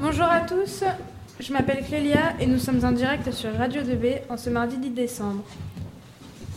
Bonjour 0.00 0.24
à 0.24 0.40
tous, 0.40 0.82
je 1.38 1.52
m'appelle 1.52 1.84
Clélia 1.84 2.34
et 2.40 2.46
nous 2.46 2.58
sommes 2.58 2.84
en 2.84 2.90
direct 2.90 3.30
sur 3.30 3.54
Radio 3.54 3.82
2B 3.82 4.22
en 4.28 4.36
ce 4.36 4.50
mardi 4.50 4.76
10 4.76 4.90
décembre. 4.90 5.44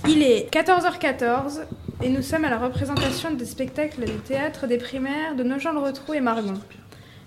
Il 0.07 0.23
est 0.23 0.51
14h14 0.51 1.61
et 2.01 2.09
nous 2.09 2.23
sommes 2.23 2.45
à 2.45 2.49
la 2.49 2.57
représentation 2.57 3.31
des 3.31 3.45
spectacles 3.45 4.05
du 4.05 4.17
théâtre 4.17 4.65
des 4.65 4.79
primaires 4.79 5.35
de 5.35 5.43
Nogent-le-Rotrou 5.43 6.15
et 6.15 6.19
Margon. 6.19 6.59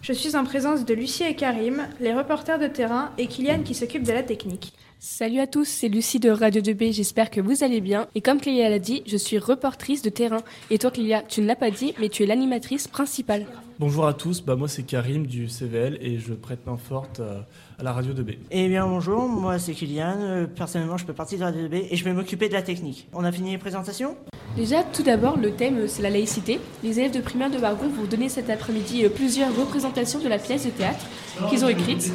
Je 0.03 0.13
suis 0.13 0.35
en 0.35 0.43
présence 0.43 0.85
de 0.85 0.95
Lucie 0.95 1.23
et 1.23 1.37
Karim, 1.37 1.87
les 2.01 2.13
reporters 2.13 2.59
de 2.59 2.67
terrain, 2.67 3.13
et 3.17 3.29
Kylian 3.29 3.61
qui 3.63 3.75
s'occupe 3.75 4.03
de 4.03 4.13
la 4.13 4.25
technique. 4.25 4.73
Salut 5.07 5.41
à 5.41 5.47
tous, 5.47 5.67
c'est 5.67 5.89
Lucie 5.89 6.19
de 6.19 6.31
Radio 6.31 6.63
2B, 6.63 6.95
j'espère 6.95 7.31
que 7.31 7.43
vous 7.43 7.63
allez 7.63 7.83
bien. 7.83 8.09
Et 8.15 8.23
comme 8.23 8.41
Clélia 8.41 8.71
l'a 8.71 8.79
dit, 8.79 9.03
je 9.07 9.19
suis 9.19 9.37
reportrice 9.37 10.01
de 10.01 10.09
terrain. 10.09 10.41
Et 10.71 10.79
toi 10.79 10.91
Clélia, 10.91 11.21
tu 11.21 11.43
ne 11.43 11.47
l'as 11.47 11.57
pas 11.57 11.71
dit, 11.71 11.93
mais 12.01 12.09
tu 12.09 12.23
es 12.23 12.27
l'animatrice 12.27 12.89
principale. 12.89 13.45
Bonjour 13.79 14.07
à 14.07 14.15
tous, 14.15 14.41
bah 14.41 14.57
moi 14.57 14.67
c'est 14.67 14.83
Karim 14.83 15.27
du 15.27 15.51
CVL 15.51 15.99
et 16.01 16.19
je 16.19 16.33
prête 16.33 16.67
main 16.67 16.79
forte 16.79 17.21
euh, 17.21 17.43
à 17.79 17.83
la 17.83 17.93
Radio 17.93 18.15
2B. 18.15 18.39
Eh 18.51 18.67
bien 18.69 18.87
bonjour, 18.87 19.29
moi 19.29 19.59
c'est 19.59 19.75
Kylian, 19.75 20.17
euh, 20.21 20.47
personnellement 20.47 20.97
je 20.97 21.05
peux 21.05 21.13
partir 21.13 21.39
de 21.39 21.45
Radio 21.45 21.69
2B 21.69 21.89
et 21.91 21.97
je 21.97 22.03
vais 22.03 22.15
m'occuper 22.15 22.49
de 22.49 22.55
la 22.55 22.63
technique. 22.63 23.07
On 23.13 23.25
a 23.25 23.31
fini 23.31 23.51
les 23.51 23.59
présentations? 23.59 24.17
Déjà, 24.57 24.85
tout 24.85 25.03
d'abord, 25.03 25.37
le 25.37 25.51
thème, 25.51 25.89
c'est 25.89 26.03
la 26.03 26.11
laïcité. 26.11 26.61
Les 26.85 27.01
élèves 27.01 27.11
de 27.11 27.21
primaire 27.21 27.51
de 27.51 27.59
Margon 27.59 27.89
vont 27.89 28.05
donner 28.05 28.29
cet 28.29 28.51
après-midi 28.51 29.05
euh, 29.05 29.09
plusieurs 29.09 29.55
représentations 29.57 30.21
de 30.21 30.29
la 30.29 30.39
pièce 30.39 30.65
de 30.65 30.71
théâtre 30.71 31.05
qu'ils 31.51 31.65
ont 31.65 31.69
écrite. 31.69 32.13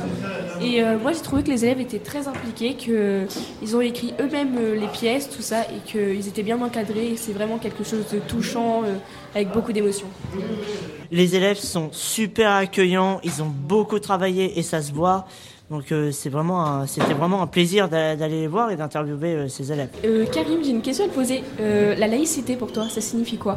Et 0.61 0.81
euh, 0.81 0.97
moi, 0.97 1.11
j'ai 1.11 1.20
trouvé 1.20 1.44
que 1.44 1.49
les 1.49 1.66
élèves 1.66 1.81
étaient 1.81 1.99
très 1.99 2.30
impliqués, 2.30 2.75
qu'ils 2.75 3.75
ont 3.75 3.81
écrit 3.81 4.13
eux-mêmes 4.21 4.55
euh, 4.57 4.80
les 4.80 4.88
pièces, 4.88 5.30
tout 5.30 5.41
ça, 5.41 5.63
et 5.63 5.80
qu'ils 5.85 6.30
étaient 6.30 6.44
bien 6.44 6.61
encadrés. 6.61 7.16
C'est 7.17 7.33
vraiment 7.33 7.57
quelque 7.57 7.83
chose 7.83 8.05
de 8.13 8.20
touchant, 8.20 8.83
avec 9.35 9.52
beaucoup 9.52 9.73
d'émotions. 9.73 10.08
Les 11.11 11.35
élèves 11.35 11.58
sont 11.58 11.89
super 11.91 12.52
accueillants, 12.52 13.19
ils 13.25 13.44
ont 13.44 13.52
beaucoup 13.53 13.99
travaillé 13.99 14.58
et 14.58 14.63
ça 14.63 14.81
se 14.81 14.94
voit. 14.94 15.27
Donc 15.70 15.91
euh, 15.91 16.12
c'est 16.12 16.30
vraiment 16.30 16.88
c'était 16.88 17.14
vraiment 17.14 17.44
un 17.44 17.48
plaisir 17.48 17.89
d'aller 17.89 18.42
les 18.42 18.48
voir 18.48 18.72
et 18.72 18.75
d'interviewer 18.75 19.36
euh, 19.36 19.48
ces 19.48 19.72
élèves. 19.72 19.89
Euh, 20.03 20.26
Karim, 20.26 20.64
j'ai 20.64 20.72
une 20.72 20.81
question 20.81 21.06
à 21.06 21.09
te 21.09 21.14
poser. 21.14 21.44
la 21.59 22.08
laïcité 22.08 22.56
pour 22.56 22.72
toi, 22.72 22.89
ça 22.89 23.02
signifie 23.02 23.38
quoi? 23.38 23.56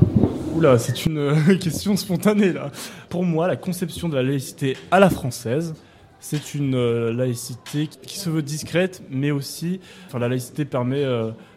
Oula, 0.55 0.79
c'est 0.79 1.07
une 1.07 1.59
question 1.61 1.97
spontanée 1.97 2.53
là. 2.53 2.71
Pour 3.09 3.25
moi, 3.25 3.49
la 3.49 3.57
conception 3.57 4.11
de 4.11 4.17
la 4.17 4.23
laïcité 4.23 4.77
à 4.91 5.01
la 5.01 5.09
française, 5.09 5.75
c'est 6.21 6.55
une 6.55 6.77
laïcité 7.11 7.87
qui 7.87 8.19
se 8.19 8.29
veut 8.29 8.43
discrète, 8.43 9.03
mais 9.11 9.31
aussi, 9.31 9.81
enfin, 10.07 10.19
la 10.19 10.29
laïcité 10.29 10.65
permet 10.67 11.05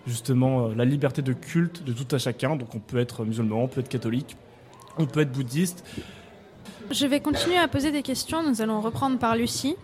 justement 0.07 0.69
la 0.69 0.85
liberté 0.85 1.21
de 1.21 1.33
culte 1.33 1.83
de 1.83 1.91
tout 1.91 2.15
à 2.15 2.17
chacun. 2.17 2.55
Donc 2.55 2.73
on 2.73 2.79
peut 2.79 2.97
être 2.97 3.25
musulman, 3.25 3.63
on 3.63 3.67
peut 3.67 3.81
être 3.81 3.89
catholique, 3.89 4.37
on 4.97 5.05
peut 5.05 5.19
être 5.19 5.31
bouddhiste. 5.33 5.83
Je 6.91 7.05
vais 7.05 7.19
continuer 7.19 7.57
à 7.57 7.67
poser 7.67 7.91
des 7.91 8.01
questions. 8.03 8.41
Nous 8.41 8.61
allons 8.61 8.79
reprendre 8.79 9.19
par 9.19 9.35
Lucie. 9.35 9.75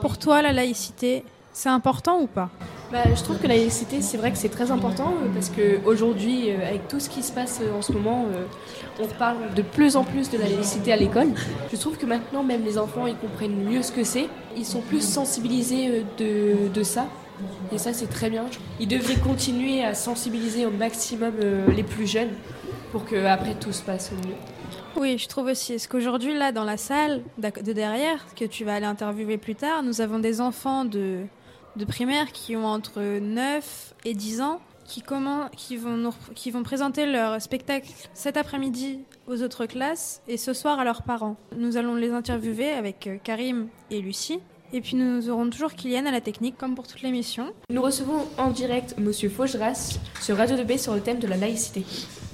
Pour 0.00 0.18
toi, 0.18 0.42
la 0.42 0.52
laïcité, 0.52 1.24
c'est 1.52 1.68
important 1.68 2.20
ou 2.20 2.26
pas? 2.26 2.50
Bah, 2.92 2.98
je 3.14 3.22
trouve 3.22 3.38
que 3.38 3.48
la 3.48 3.56
laïcité, 3.56 4.00
c'est 4.00 4.16
vrai 4.16 4.30
que 4.30 4.38
c'est 4.38 4.48
très 4.48 4.70
important 4.70 5.14
euh, 5.22 5.28
parce 5.34 5.50
qu'aujourd'hui, 5.50 6.50
euh, 6.50 6.68
avec 6.68 6.86
tout 6.86 7.00
ce 7.00 7.08
qui 7.08 7.22
se 7.22 7.32
passe 7.32 7.60
euh, 7.60 7.76
en 7.76 7.82
ce 7.82 7.92
moment, 7.92 8.26
on 9.00 9.06
parle 9.06 9.54
de 9.54 9.62
plus 9.62 9.96
en 9.96 10.04
plus 10.04 10.30
de 10.30 10.38
la 10.38 10.48
laïcité 10.48 10.92
à 10.92 10.96
l'école. 10.96 11.28
Je 11.72 11.76
trouve 11.76 11.96
que 11.96 12.06
maintenant, 12.06 12.44
même 12.44 12.64
les 12.64 12.78
enfants, 12.78 13.06
ils 13.06 13.16
comprennent 13.16 13.64
mieux 13.64 13.82
ce 13.82 13.90
que 13.90 14.04
c'est. 14.04 14.28
Ils 14.56 14.66
sont 14.66 14.82
plus 14.82 15.02
sensibilisés 15.02 16.04
de, 16.18 16.68
de 16.72 16.82
ça. 16.82 17.06
Et 17.72 17.78
ça, 17.78 17.92
c'est 17.92 18.06
très 18.06 18.30
bien. 18.30 18.44
Ils 18.78 18.88
devraient 18.88 19.16
continuer 19.16 19.82
à 19.84 19.94
sensibiliser 19.94 20.64
au 20.64 20.70
maximum 20.70 21.34
les 21.74 21.82
plus 21.82 22.06
jeunes 22.06 22.30
pour 22.92 23.04
que 23.04 23.26
après 23.26 23.54
tout 23.54 23.72
se 23.72 23.82
passe 23.82 24.12
au 24.12 24.26
mieux. 24.26 24.36
Oui, 24.98 25.18
je 25.18 25.28
trouve 25.28 25.46
aussi. 25.46 25.74
Est-ce 25.74 25.88
qu'aujourd'hui, 25.88 26.34
là, 26.36 26.52
dans 26.52 26.64
la 26.64 26.76
salle 26.76 27.22
de 27.38 27.72
derrière, 27.72 28.24
que 28.34 28.44
tu 28.44 28.64
vas 28.64 28.74
aller 28.74 28.86
interviewer 28.86 29.36
plus 29.36 29.54
tard, 29.54 29.82
nous 29.82 30.00
avons 30.00 30.18
des 30.18 30.40
enfants 30.40 30.84
de, 30.84 31.24
de 31.76 31.84
primaire 31.84 32.32
qui 32.32 32.56
ont 32.56 32.66
entre 32.66 33.00
9 33.02 33.94
et 34.04 34.14
10 34.14 34.40
ans, 34.40 34.60
qui, 34.86 35.02
comment, 35.02 35.48
qui, 35.56 35.76
vont 35.76 36.12
qui 36.34 36.50
vont 36.50 36.62
présenter 36.62 37.06
leur 37.06 37.42
spectacle 37.42 37.90
cet 38.14 38.36
après-midi 38.36 39.00
aux 39.26 39.42
autres 39.42 39.66
classes 39.66 40.22
et 40.28 40.36
ce 40.36 40.52
soir 40.52 40.78
à 40.78 40.84
leurs 40.84 41.02
parents. 41.02 41.36
Nous 41.56 41.76
allons 41.76 41.94
les 41.96 42.12
interviewer 42.12 42.70
avec 42.70 43.06
euh, 43.06 43.16
Karim 43.22 43.68
et 43.90 44.00
Lucie. 44.00 44.40
Et 44.72 44.80
puis 44.80 44.96
nous 44.96 45.28
aurons 45.30 45.48
toujours 45.48 45.74
Kylian 45.74 46.06
à 46.06 46.10
la 46.10 46.20
technique, 46.20 46.56
comme 46.58 46.74
pour 46.74 46.88
toute 46.88 47.02
l'émission. 47.02 47.52
Nous 47.70 47.80
recevons 47.82 48.26
en 48.36 48.50
direct 48.50 48.96
Monsieur 48.98 49.28
Faugeras 49.28 49.98
sur 50.20 50.36
Radio 50.36 50.56
2B 50.56 50.78
sur 50.78 50.94
le 50.94 51.00
thème 51.00 51.18
de 51.20 51.28
la 51.28 51.36
laïcité. 51.36 51.84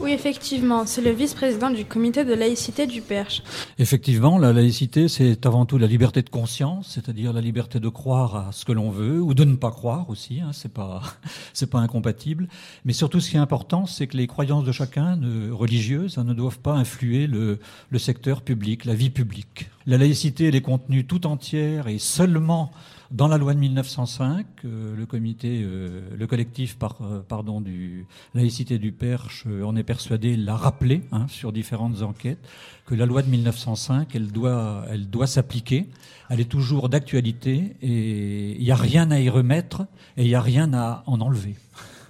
Oui, 0.01 0.13
effectivement, 0.13 0.87
c'est 0.87 1.01
le 1.01 1.11
vice-président 1.11 1.71
du 1.71 1.85
comité 1.85 2.25
de 2.25 2.35
laïcité 2.35 2.87
du 2.87 3.03
Perche. 3.03 3.43
Effectivement, 3.79 4.39
la 4.39 4.53
laïcité, 4.53 5.09
c'est 5.09 5.47
avant 5.47 5.67
tout 5.67 5.79
la 5.79 5.87
liberté 5.87 6.23
de 6.23 6.29
conscience, 6.29 6.89
c'est-à-dire 6.89 7.33
la 7.33 7.41
liberté 7.41 7.79
de 7.79 7.89
croire 7.89 8.37
à 8.37 8.53
ce 8.53 8.65
que 8.65 8.73
l'on 8.73 8.91
veut 8.91 9.21
ou 9.21 9.35
de 9.35 9.45
ne 9.45 9.55
pas 9.55 9.71
croire 9.71 10.09
aussi. 10.11 10.41
Hein, 10.41 10.51
c'est 10.53 10.73
pas, 10.73 11.03
pas 11.71 11.79
incompatible. 11.79 12.49
Mais 12.85 12.93
surtout, 12.93 13.21
ce 13.21 13.31
qui 13.31 13.37
est 13.37 13.41
important, 13.41 13.87
c'est 13.87 14.07
que 14.07 14.17
les 14.17 14.27
croyances 14.27 14.65
de 14.65 14.73
chacun, 14.73 15.19
religieuses, 15.53 16.19
hein, 16.19 16.25
ne 16.25 16.35
doivent 16.35 16.61
pas 16.61 16.73
influer 16.73 17.27
le, 17.27 17.59
le 17.91 17.99
secteur 17.99 18.43
public, 18.43 18.85
la 18.85 18.95
vie 18.95 19.11
publique. 19.11 19.69
La 19.87 19.99
laïcité, 19.99 20.49
elle 20.49 20.57
est 20.57 20.63
contenue 20.63 21.05
tout 21.05 21.27
entière 21.27 21.89
et 21.89 21.99
seulement 21.99 22.73
dans 23.12 23.28
la 23.28 23.37
loi 23.37 23.53
de 23.53 23.59
1905, 23.59 24.47
euh, 24.65 24.97
euh, 24.97 26.00
le 26.17 26.27
collectif 26.27 26.78
par, 26.78 27.03
euh, 27.03 27.21
pardon, 27.21 27.61
du 27.61 28.06
laïcité 28.34 28.78
du 28.78 28.93
Perche 28.93 29.47
en 29.47 29.77
est 29.77 29.83
persuadé, 29.83 30.37
l'a 30.37 30.56
rappelé 30.56 31.03
hein, 31.12 31.27
sur 31.28 31.53
différentes 31.53 32.03
enquêtes, 32.03 32.49
que 32.87 32.95
la 32.95 33.06
loi 33.06 33.23
de 33.23 33.28
1905, 33.28 34.15
elle 34.15 34.33
doit, 34.33 34.84
elle 34.89 35.11
doit 35.11 35.27
s'appliquer. 35.27 35.89
Elle 36.31 36.41
est 36.41 36.50
toujours 36.50 36.89
d'actualité 36.89 37.77
et 37.83 38.53
il 38.53 38.65
n'y 38.65 38.71
a 38.71 38.77
rien 38.77 39.11
à 39.11 39.21
y 39.21 39.29
remettre 39.29 39.83
et 40.17 40.23
il 40.23 40.29
n'y 40.29 40.34
a 40.34 40.41
rien 40.41 40.73
à 40.73 41.03
en 41.06 41.21
enlever. 41.21 41.56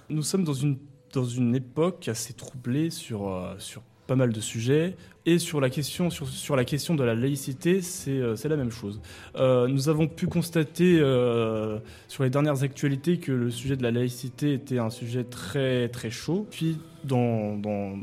Nous 0.09 0.23
sommes 0.23 0.45
dans 0.45 0.53
une, 0.53 0.77
dans 1.13 1.25
une 1.25 1.53
époque 1.53 2.07
assez 2.07 2.33
troublée 2.33 2.89
sur, 2.89 3.55
sur 3.59 3.81
pas 4.07 4.15
mal 4.15 4.31
de 4.31 4.41
sujets. 4.41 4.95
Et 5.25 5.39
sur 5.39 5.61
la 5.61 5.69
question, 5.69 6.09
sur, 6.09 6.27
sur 6.27 6.57
la 6.57 6.65
question 6.65 6.95
de 6.95 7.03
la 7.03 7.15
laïcité, 7.15 7.81
c'est 7.81 8.11
euh, 8.11 8.35
la 8.43 8.57
même 8.57 8.71
chose. 8.71 8.99
Euh, 9.37 9.67
nous 9.67 9.87
avons 9.87 10.07
pu 10.07 10.27
constater 10.27 10.99
euh, 10.99 11.79
sur 12.09 12.23
les 12.23 12.29
dernières 12.29 12.63
actualités 12.63 13.17
que 13.19 13.31
le 13.31 13.49
sujet 13.49 13.77
de 13.77 13.83
la 13.83 13.91
laïcité 13.91 14.53
était 14.53 14.79
un 14.79 14.89
sujet 14.89 15.23
très, 15.23 15.87
très 15.87 16.09
chaud. 16.09 16.45
Puis, 16.51 16.77
dans, 17.05 17.55
dans, 17.57 17.97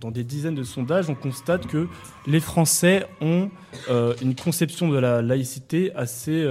dans, 0.00 0.10
des 0.12 0.22
dizaines 0.22 0.54
de 0.54 0.62
sondages, 0.62 1.10
on 1.10 1.16
constate 1.16 1.66
que 1.66 1.88
les 2.28 2.40
Français 2.40 3.06
ont 3.20 3.50
une 4.20 4.34
conception 4.34 4.88
de 4.88 4.98
la 4.98 5.22
laïcité 5.22 5.92
assez, 5.94 6.44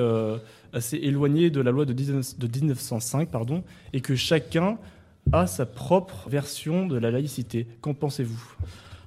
assez 0.72 0.96
éloignée 0.98 1.50
de 1.50 1.60
la 1.60 1.72
loi 1.72 1.84
de, 1.84 1.92
19, 1.92 2.40
de 2.40 2.48
1905, 2.48 3.30
pardon, 3.30 3.64
et 3.92 4.00
que 4.00 4.16
chacun 4.16 4.78
a 5.32 5.48
sa 5.48 5.66
propre 5.66 6.30
version 6.30 6.88
de 6.88 6.98
la 6.98 7.12
laïcité. 7.12 7.68
Qu'en 7.82 7.94
pensez-vous? 7.94 8.56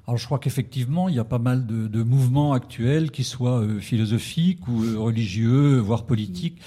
Alors 0.07 0.19
je 0.19 0.27
crois 0.27 0.39
qu'effectivement, 0.39 1.09
il 1.09 1.15
y 1.15 1.19
a 1.19 1.25
pas 1.25 1.39
mal 1.39 1.67
de, 1.67 2.03
mouvements 2.03 2.53
actuels, 2.53 3.11
qui 3.11 3.25
soient 3.25 3.61
euh, 3.61 3.79
philosophiques 3.81 4.69
ou 4.69 4.85
euh, 4.85 4.99
religieux, 4.99 5.79
voire 5.79 6.05
politiques, 6.05 6.61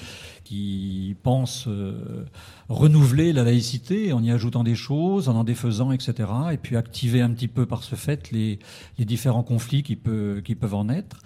qui 0.44 1.16
pensent 1.22 1.68
euh, 1.68 2.26
renouveler 2.68 3.34
la 3.34 3.44
laïcité 3.44 4.12
en 4.12 4.24
y 4.24 4.32
ajoutant 4.32 4.64
des 4.64 4.74
choses, 4.74 5.30
en 5.30 5.36
en 5.36 5.44
défaisant, 5.44 5.92
etc. 5.92 6.30
Et 6.52 6.58
puis 6.58 6.78
activer 6.78 7.22
un 7.22 7.30
petit 7.30 7.48
peu 7.48 7.68
par 7.68 7.84
ce 7.84 7.96
fait 7.96 8.32
les, 8.32 8.58
différents 8.98 9.44
conflits 9.44 9.84
qui, 9.84 10.00
qui 10.44 10.56
peuvent 10.56 10.76
en 10.76 10.90
être. 10.90 11.18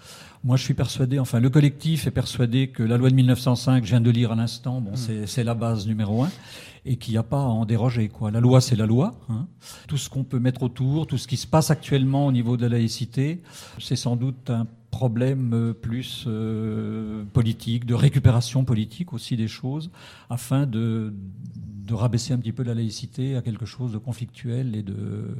Moi, 0.43 0.57
je 0.57 0.63
suis 0.63 0.73
persuadé, 0.73 1.19
enfin, 1.19 1.39
le 1.39 1.51
collectif 1.51 2.07
est 2.07 2.11
persuadé 2.11 2.69
que 2.69 2.81
la 2.81 2.97
loi 2.97 3.11
de 3.11 3.15
1905, 3.15 3.85
je 3.85 3.89
viens 3.89 4.01
de 4.01 4.09
lire 4.09 4.31
à 4.31 4.35
l'instant, 4.35 4.81
bon, 4.81 4.93
mmh. 4.93 5.27
c'est 5.27 5.43
la 5.43 5.53
base 5.53 5.85
numéro 5.85 6.23
un 6.23 6.31
et 6.85 6.97
qu'il 6.97 7.13
n'y 7.13 7.17
a 7.17 7.23
pas 7.23 7.41
à 7.41 7.45
en 7.45 7.65
déroger. 7.65 8.11
La 8.31 8.39
loi, 8.39 8.61
c'est 8.61 8.75
la 8.75 8.85
loi. 8.85 9.13
Hein. 9.29 9.47
Tout 9.87 9.97
ce 9.97 10.09
qu'on 10.09 10.23
peut 10.23 10.39
mettre 10.39 10.63
autour, 10.63 11.07
tout 11.07 11.17
ce 11.17 11.27
qui 11.27 11.37
se 11.37 11.47
passe 11.47 11.69
actuellement 11.69 12.25
au 12.25 12.31
niveau 12.31 12.57
de 12.57 12.63
la 12.63 12.69
laïcité, 12.69 13.41
c'est 13.79 13.95
sans 13.95 14.15
doute 14.15 14.49
un 14.49 14.67
problème 14.89 15.53
euh, 15.53 15.73
plus 15.73 16.25
euh, 16.27 17.23
politique, 17.33 17.85
de 17.85 17.93
récupération 17.93 18.65
politique 18.65 19.13
aussi 19.13 19.37
des 19.37 19.47
choses, 19.47 19.89
afin 20.29 20.65
de, 20.65 21.13
de 21.55 21.93
rabaisser 21.93 22.33
un 22.33 22.37
petit 22.37 22.51
peu 22.51 22.63
la 22.63 22.73
laïcité 22.73 23.35
à 23.35 23.41
quelque 23.41 23.65
chose 23.65 23.93
de 23.93 23.97
conflictuel 23.97 24.75
et 24.75 24.83
de 24.83 25.35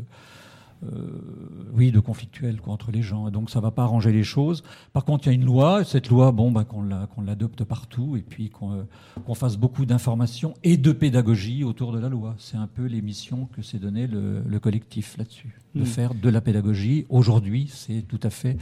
oui, 1.74 1.92
de 1.92 2.00
conflictuel 2.00 2.60
quoi, 2.60 2.74
entre 2.74 2.92
les 2.92 3.02
gens. 3.02 3.30
donc 3.30 3.50
ça 3.50 3.60
va 3.60 3.72
pas 3.72 3.84
arranger 3.84 4.12
les 4.12 4.24
choses. 4.24 4.64
Par 4.94 5.06
contre, 5.06 5.28
il 5.28 5.30
y 5.30 5.32
a 5.32 5.36
une 5.36 5.46
loi. 5.46 5.84
Cette 5.84 6.10
loi, 6.10 6.32
bon, 6.32 6.52
ben, 6.52 6.64
qu'on 6.64 7.22
l'adopte 7.22 7.64
partout 7.64 8.16
et 8.18 8.22
puis 8.22 8.50
qu'on 8.50 9.36
fasse 9.36 9.58
beaucoup 9.58 9.86
d'informations 9.86 10.54
et 10.64 10.78
de 10.78 10.92
pédagogie 10.92 11.64
autour 11.64 11.92
de 11.92 12.00
la 12.00 12.10
loi. 12.10 12.36
C'est 12.38 12.58
un 12.58 12.68
peu 12.68 12.86
les 12.86 13.02
missions 13.02 13.48
que 13.56 13.62
s'est 13.62 13.80
donné 13.80 14.08
le, 14.08 14.60
collectif 14.60 15.18
là-dessus, 15.18 15.60
de 15.76 15.82
mm. 15.82 15.86
faire 15.86 16.14
de 16.16 16.30
la 16.30 16.42
pédagogie. 16.42 17.06
Aujourd'hui, 17.10 17.68
c'est 17.72 18.04
tout 18.08 18.20
à 18.24 18.30
fait 18.30 18.58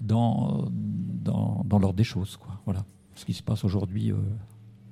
dans, 0.00 0.68
dans, 0.70 1.62
dans 1.64 1.78
l'ordre 1.78 1.96
des 1.96 2.04
choses. 2.04 2.36
Quoi. 2.36 2.60
Voilà 2.64 2.84
ce 3.14 3.24
qui 3.24 3.34
se 3.34 3.42
passe 3.42 3.64
aujourd'hui 3.64 4.10
euh, 4.10 4.16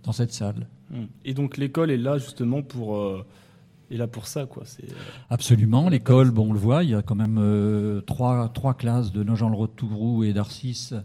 dans 0.02 0.12
cette 0.12 0.32
salle. 0.32 0.68
Mm. 0.90 1.04
Et 1.24 1.34
donc 1.34 1.56
l'école 1.56 1.90
est 1.90 1.98
là 1.98 2.18
justement 2.18 2.62
pour... 2.62 2.96
Euh, 2.96 3.24
est 3.90 3.96
là 3.96 4.06
pour 4.06 4.26
ça, 4.26 4.46
quoi. 4.46 4.62
C'est 4.66 4.84
Absolument. 5.28 5.88
L'école, 5.88 6.30
bon, 6.30 6.50
on 6.50 6.52
le 6.52 6.58
voit, 6.58 6.84
il 6.84 6.90
y 6.90 6.94
a 6.94 7.02
quand 7.02 7.14
même 7.14 7.38
euh, 7.38 8.00
trois, 8.02 8.48
trois 8.48 8.74
classes 8.74 9.12
de 9.12 9.22
Nogent-le-Rotrou 9.22 10.24
et 10.24 10.32
d'Arcis 10.32 10.90
euh, 10.92 11.00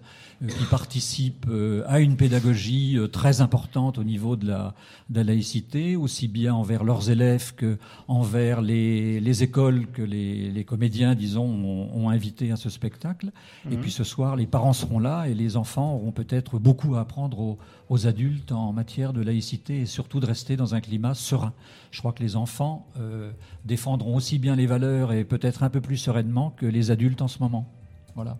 qui 0.48 0.66
participent 0.66 1.46
euh, 1.50 1.84
à 1.88 2.00
une 2.02 2.18
pédagogie 2.18 2.98
euh, 2.98 3.08
très 3.08 3.42
importante 3.42 3.98
au 3.98 4.04
niveau 4.04 4.36
de 4.36 4.48
la, 4.48 4.74
de 5.10 5.16
la 5.18 5.24
laïcité, 5.24 5.96
aussi 5.96 6.28
bien 6.28 6.54
envers 6.54 6.84
leurs 6.84 7.10
élèves 7.10 7.56
que 7.56 7.78
envers 8.08 8.62
les, 8.62 9.20
les 9.22 9.44
écoles 9.44 9.88
que 9.88 10.02
les, 10.02 10.52
les 10.52 10.64
comédiens, 10.66 11.16
disons, 11.16 11.46
ont, 11.46 11.90
ont 11.96 12.10
invité 12.10 12.52
à 12.52 12.58
ce 12.58 12.70
spectacle. 12.70 13.32
Et 13.72 13.76
Mhm. 13.76 13.82
puis 13.82 13.92
ce 13.92 14.04
soir, 14.04 14.36
les 14.36 14.46
parents 14.46 14.74
seront 14.74 15.00
là 15.00 15.26
et 15.28 15.34
les 15.34 15.56
enfants 15.58 15.94
auront 15.96 16.12
peut-être 16.12 16.60
beaucoup 16.60 16.96
à 16.96 17.00
apprendre 17.02 17.40
aux, 17.40 17.58
aux 17.90 18.06
adultes 18.08 18.52
en 18.52 18.74
matière 18.74 19.14
de 19.14 19.22
laïcité 19.22 19.82
et 19.82 19.86
surtout 19.86 20.20
de 20.20 20.26
rester 20.26 20.58
dans 20.58 20.76
un 20.76 20.82
climat 20.82 21.14
serein. 21.14 21.54
Je 21.92 22.00
crois 22.00 22.12
que 22.12 22.22
les 22.24 22.36
enfants 22.36 22.88
euh, 23.00 23.32
défendront 23.64 24.16
aussi 24.16 24.38
bien 24.38 24.56
les 24.56 24.66
valeurs 24.68 25.14
et 25.14 25.24
peut-être 25.24 25.64
un 25.64 25.70
peu 25.70 25.82
plus 25.82 25.98
sereinement 25.98 26.50
que 26.52 26.66
les 26.66 26.92
adultes 26.92 27.22
en 27.22 27.28
ce 27.30 27.40
moment. 27.40 27.72
Voilà. 28.16 28.38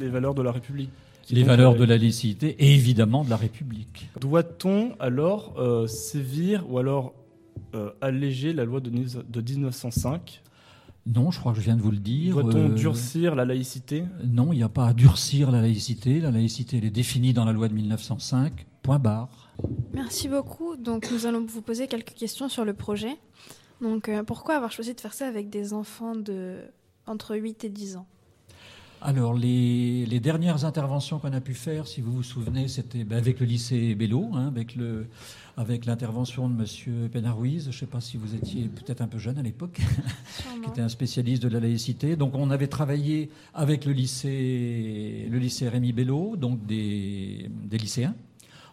les 0.00 0.08
valeurs 0.08 0.34
de 0.34 0.42
la 0.42 0.52
République. 0.52 0.90
Les 1.30 1.42
valeurs 1.42 1.74
de 1.74 1.84
la 1.84 1.96
laïcité 1.98 2.48
et 2.58 2.74
évidemment 2.74 3.24
de 3.24 3.30
la 3.30 3.36
République. 3.36 4.08
Doit-on 4.20 4.92
alors 5.00 5.54
euh, 5.58 5.86
sévir 5.86 6.64
ou 6.70 6.78
alors 6.78 7.14
euh, 7.74 7.90
alléger 8.00 8.52
la 8.52 8.64
loi 8.64 8.80
de, 8.80 8.90
dix- 8.90 9.18
de 9.28 9.40
1905 9.40 10.42
Non, 11.06 11.30
je 11.30 11.40
crois 11.40 11.52
que 11.52 11.58
je 11.58 11.64
viens 11.64 11.76
de 11.76 11.82
vous 11.82 11.90
le 11.90 11.98
dire. 11.98 12.34
Doit-on 12.34 12.70
Euh, 12.70 12.74
durcir 12.74 13.34
la 13.34 13.44
laïcité? 13.44 14.04
Non, 14.24 14.52
il 14.52 14.56
n'y 14.56 14.62
a 14.62 14.68
pas 14.68 14.88
à 14.88 14.92
durcir 14.92 15.50
la 15.50 15.60
laïcité. 15.60 16.20
La 16.20 16.30
laïcité, 16.30 16.78
elle 16.78 16.84
est 16.84 16.90
définie 16.90 17.32
dans 17.32 17.44
la 17.44 17.52
loi 17.52 17.68
de 17.68 17.74
1905. 17.74 18.66
Point 18.82 18.98
barre. 19.00 19.52
Merci 19.94 20.28
beaucoup. 20.28 20.76
Donc, 20.76 21.10
nous 21.10 21.26
allons 21.26 21.44
vous 21.44 21.62
poser 21.62 21.88
quelques 21.88 22.14
questions 22.14 22.48
sur 22.48 22.64
le 22.64 22.72
projet. 22.74 23.16
Donc, 23.82 24.08
euh, 24.08 24.22
pourquoi 24.22 24.54
avoir 24.56 24.70
choisi 24.70 24.94
de 24.94 25.00
faire 25.00 25.12
ça 25.12 25.26
avec 25.26 25.50
des 25.50 25.72
enfants 25.72 26.14
de 26.14 26.58
entre 27.06 27.36
8 27.36 27.64
et 27.64 27.68
10 27.68 27.96
ans? 27.96 28.06
Alors, 29.02 29.34
les, 29.34 30.06
les 30.06 30.20
dernières 30.20 30.64
interventions 30.64 31.18
qu'on 31.18 31.32
a 31.32 31.40
pu 31.40 31.54
faire, 31.54 31.86
si 31.86 32.00
vous 32.00 32.12
vous 32.12 32.22
souvenez, 32.22 32.66
c'était 32.66 33.04
ben, 33.04 33.18
avec 33.18 33.40
le 33.40 33.46
lycée 33.46 33.94
Bello, 33.94 34.30
hein, 34.32 34.48
avec 34.48 34.74
le, 34.74 35.06
avec 35.56 35.84
l'intervention 35.84 36.48
de 36.48 36.54
Monsieur 36.54 37.08
Penaruiz. 37.12 37.64
Je 37.64 37.68
ne 37.68 37.72
sais 37.72 37.86
pas 37.86 38.00
si 38.00 38.16
vous 38.16 38.34
étiez 38.34 38.68
peut-être 38.68 39.02
un 39.02 39.06
peu 39.06 39.18
jeune 39.18 39.38
à 39.38 39.42
l'époque, 39.42 39.80
qui 40.62 40.70
était 40.70 40.80
un 40.80 40.88
spécialiste 40.88 41.42
de 41.42 41.48
la 41.48 41.60
laïcité. 41.60 42.16
Donc, 42.16 42.34
on 42.34 42.50
avait 42.50 42.68
travaillé 42.68 43.30
avec 43.54 43.84
le 43.84 43.92
lycée, 43.92 45.28
le 45.30 45.38
lycée 45.38 45.68
Rémi 45.68 45.92
Bello, 45.92 46.36
donc 46.36 46.64
des, 46.66 47.50
des 47.50 47.78
lycéens. 47.78 48.14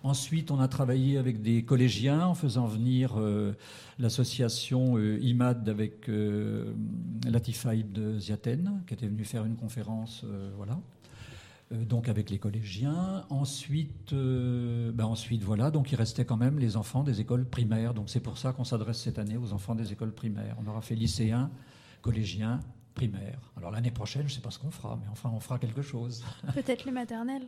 Ensuite, 0.03 0.51
on 0.51 0.59
a 0.59 0.67
travaillé 0.67 1.17
avec 1.17 1.41
des 1.41 1.63
collégiens 1.63 2.27
en 2.27 2.35
faisant 2.35 2.67
venir 2.67 3.13
euh, 3.17 3.53
l'association 3.99 4.97
euh, 4.97 5.17
IMAD 5.21 5.69
avec 5.69 6.09
euh, 6.09 6.73
Latifa 7.25 7.73
Ibn 7.73 8.19
Ziaten, 8.19 8.83
qui 8.85 8.93
était 8.95 9.07
venu 9.07 9.23
faire 9.23 9.45
une 9.45 9.55
conférence, 9.55 10.25
euh, 10.25 10.51
voilà. 10.57 10.77
Donc 11.71 12.09
avec 12.09 12.29
les 12.29 12.37
collégiens. 12.37 13.23
Ensuite, 13.29 14.13
ben 14.13 15.05
ensuite, 15.05 15.41
voilà, 15.41 15.71
donc 15.71 15.91
il 15.91 15.95
restait 15.95 16.23
quand 16.23 16.37
même 16.37 16.59
les 16.59 16.77
enfants 16.77 17.01
des 17.01 17.19
écoles 17.19 17.45
primaires. 17.45 17.95
Donc 17.95 18.11
c'est 18.11 18.19
pour 18.19 18.37
ça 18.37 18.51
qu'on 18.51 18.65
s'adresse 18.65 18.99
cette 18.99 19.17
année 19.17 19.37
aux 19.37 19.53
enfants 19.53 19.73
des 19.73 19.91
écoles 19.91 20.13
primaires. 20.13 20.55
On 20.63 20.69
aura 20.69 20.81
fait 20.81 20.93
lycéens, 20.93 21.49
collégiens, 22.03 22.59
primaires. 22.93 23.39
Alors 23.57 23.71
l'année 23.71 23.91
prochaine, 23.91 24.23
je 24.23 24.27
ne 24.27 24.33
sais 24.33 24.41
pas 24.41 24.51
ce 24.51 24.59
qu'on 24.59 24.71
fera, 24.71 24.97
mais 25.01 25.09
enfin 25.11 25.31
on 25.33 25.39
fera 25.39 25.59
quelque 25.59 25.81
chose. 25.81 26.23
Peut-être 26.53 26.85
les 26.85 26.91
maternelles 26.91 27.47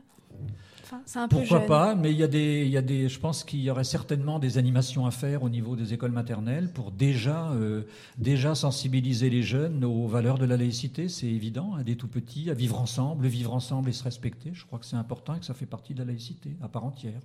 Enfin, 0.84 1.02
c'est 1.06 1.18
un 1.18 1.28
peu 1.28 1.38
Pourquoi 1.38 1.60
jeune. 1.60 1.68
pas 1.68 1.96
Mais 1.96 2.12
il 2.12 2.18
y 2.18 2.24
a 2.24 2.28
des, 2.28 2.64
il 2.66 2.72
y 2.72 2.78
a 2.78 2.82
des, 2.82 3.10
je 3.10 3.20
pense 3.20 3.44
qu'il 3.44 3.62
y 3.62 3.72
aurait 3.72 3.84
certainement 3.84 4.38
des 4.38 4.60
animations 4.60 5.08
à 5.08 5.12
faire 5.12 5.42
au 5.42 5.50
niveau 5.50 5.76
des 5.76 5.94
écoles 5.94 6.12
maternelles 6.12 6.70
pour 6.72 6.92
déjà, 6.92 7.52
euh, 7.54 7.84
déjà 8.20 8.54
sensibiliser 8.54 9.32
les 9.32 9.42
jeunes 9.42 9.84
aux 9.84 10.08
valeurs 10.08 10.38
de 10.38 10.46
la 10.46 10.58
laïcité. 10.58 11.10
C'est 11.10 11.26
évident, 11.26 11.74
à 11.74 11.84
des 11.84 11.96
tout 11.96 12.08
petits, 12.08 12.52
à 12.52 12.54
vivre 12.54 12.80
ensemble, 12.80 13.26
vivre 13.26 13.54
ensemble 13.54 13.90
et 13.90 13.94
se 13.94 14.04
respecter. 14.04 14.52
Je 14.54 14.64
crois 14.66 14.78
que 14.78 14.86
c'est 14.86 14.96
important 14.96 15.34
et 15.34 15.40
que 15.40 15.46
ça 15.46 15.56
fait 15.56 15.66
partie 15.66 15.96
de 15.96 16.00
la 16.00 16.06
laïcité 16.06 16.52
à 16.62 16.68
part 16.68 16.84
entière. 16.84 17.22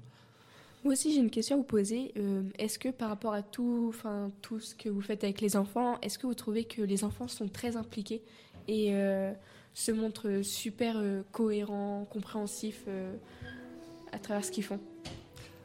Moi 0.82 0.94
aussi, 0.94 1.12
j'ai 1.12 1.21
une 1.21 1.31
question 1.31 1.56
à 1.56 1.59
vous 1.59 1.65
poser. 1.65 2.12
Euh, 2.17 2.43
est-ce 2.59 2.79
que 2.79 2.88
par 2.88 3.11
rapport 3.11 3.35
à 3.35 3.43
tout, 3.43 3.94
tout 4.41 4.61
ce 4.61 4.75
que 4.75 4.88
vous 4.88 5.03
faites 5.03 5.25
avec 5.25 5.41
les 5.41 5.56
enfants, 5.56 5.99
est-ce 6.00 6.19
que 6.19 6.27
vous 6.27 6.35
trouvez 6.35 6.65
que 6.65 6.81
les 6.81 7.05
enfants 7.05 7.29
sont 7.29 7.49
très 7.49 7.77
impliqués 7.77 8.23
et 8.67 8.94
euh, 8.94 9.32
se 9.75 9.93
montrent 9.93 10.43
super 10.43 10.97
euh, 10.97 11.23
cohérents, 11.32 12.06
compréhensifs 12.11 12.85
euh, 12.88 13.15
à 14.12 14.19
travers 14.19 14.44
ce 14.44 14.50
qu'ils 14.50 14.65
font? 14.65 14.81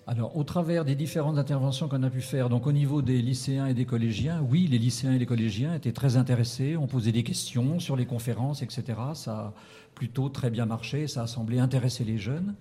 Alors, 0.08 0.38
au 0.38 0.44
travers 0.44 0.86
des 0.86 0.94
différentes 0.94 1.40
interventions 1.40 1.88
qu'on 1.88 2.04
a 2.04 2.12
pu 2.12 2.22
faire, 2.22 2.48
donc 2.48 2.68
au 2.68 2.72
niveau 2.72 3.02
des 3.02 3.24
lycéens 3.24 3.66
et 3.66 3.74
des 3.74 3.86
collégiens, 3.86 4.46
oui, 4.48 4.68
les 4.68 4.78
lycéens 4.78 5.14
et 5.14 5.18
les 5.18 5.26
collégiens 5.26 5.74
étaient 5.74 5.94
très 5.94 6.16
intéressés, 6.16 6.78
ont 6.78 6.86
posé 6.86 7.12
des 7.12 7.24
questions 7.24 7.80
sur 7.80 7.96
les 7.96 8.06
conférences, 8.06 8.62
etc. 8.62 8.84
Ça 9.16 9.34
a 9.34 9.54
plutôt 9.96 10.30
très 10.30 10.52
bien 10.52 10.68
marché, 10.68 11.08
ça 11.08 11.24
a 11.24 11.28
semblé 11.28 11.58
intéresser 11.58 12.04
les 12.04 12.20
jeunes, 12.20 12.54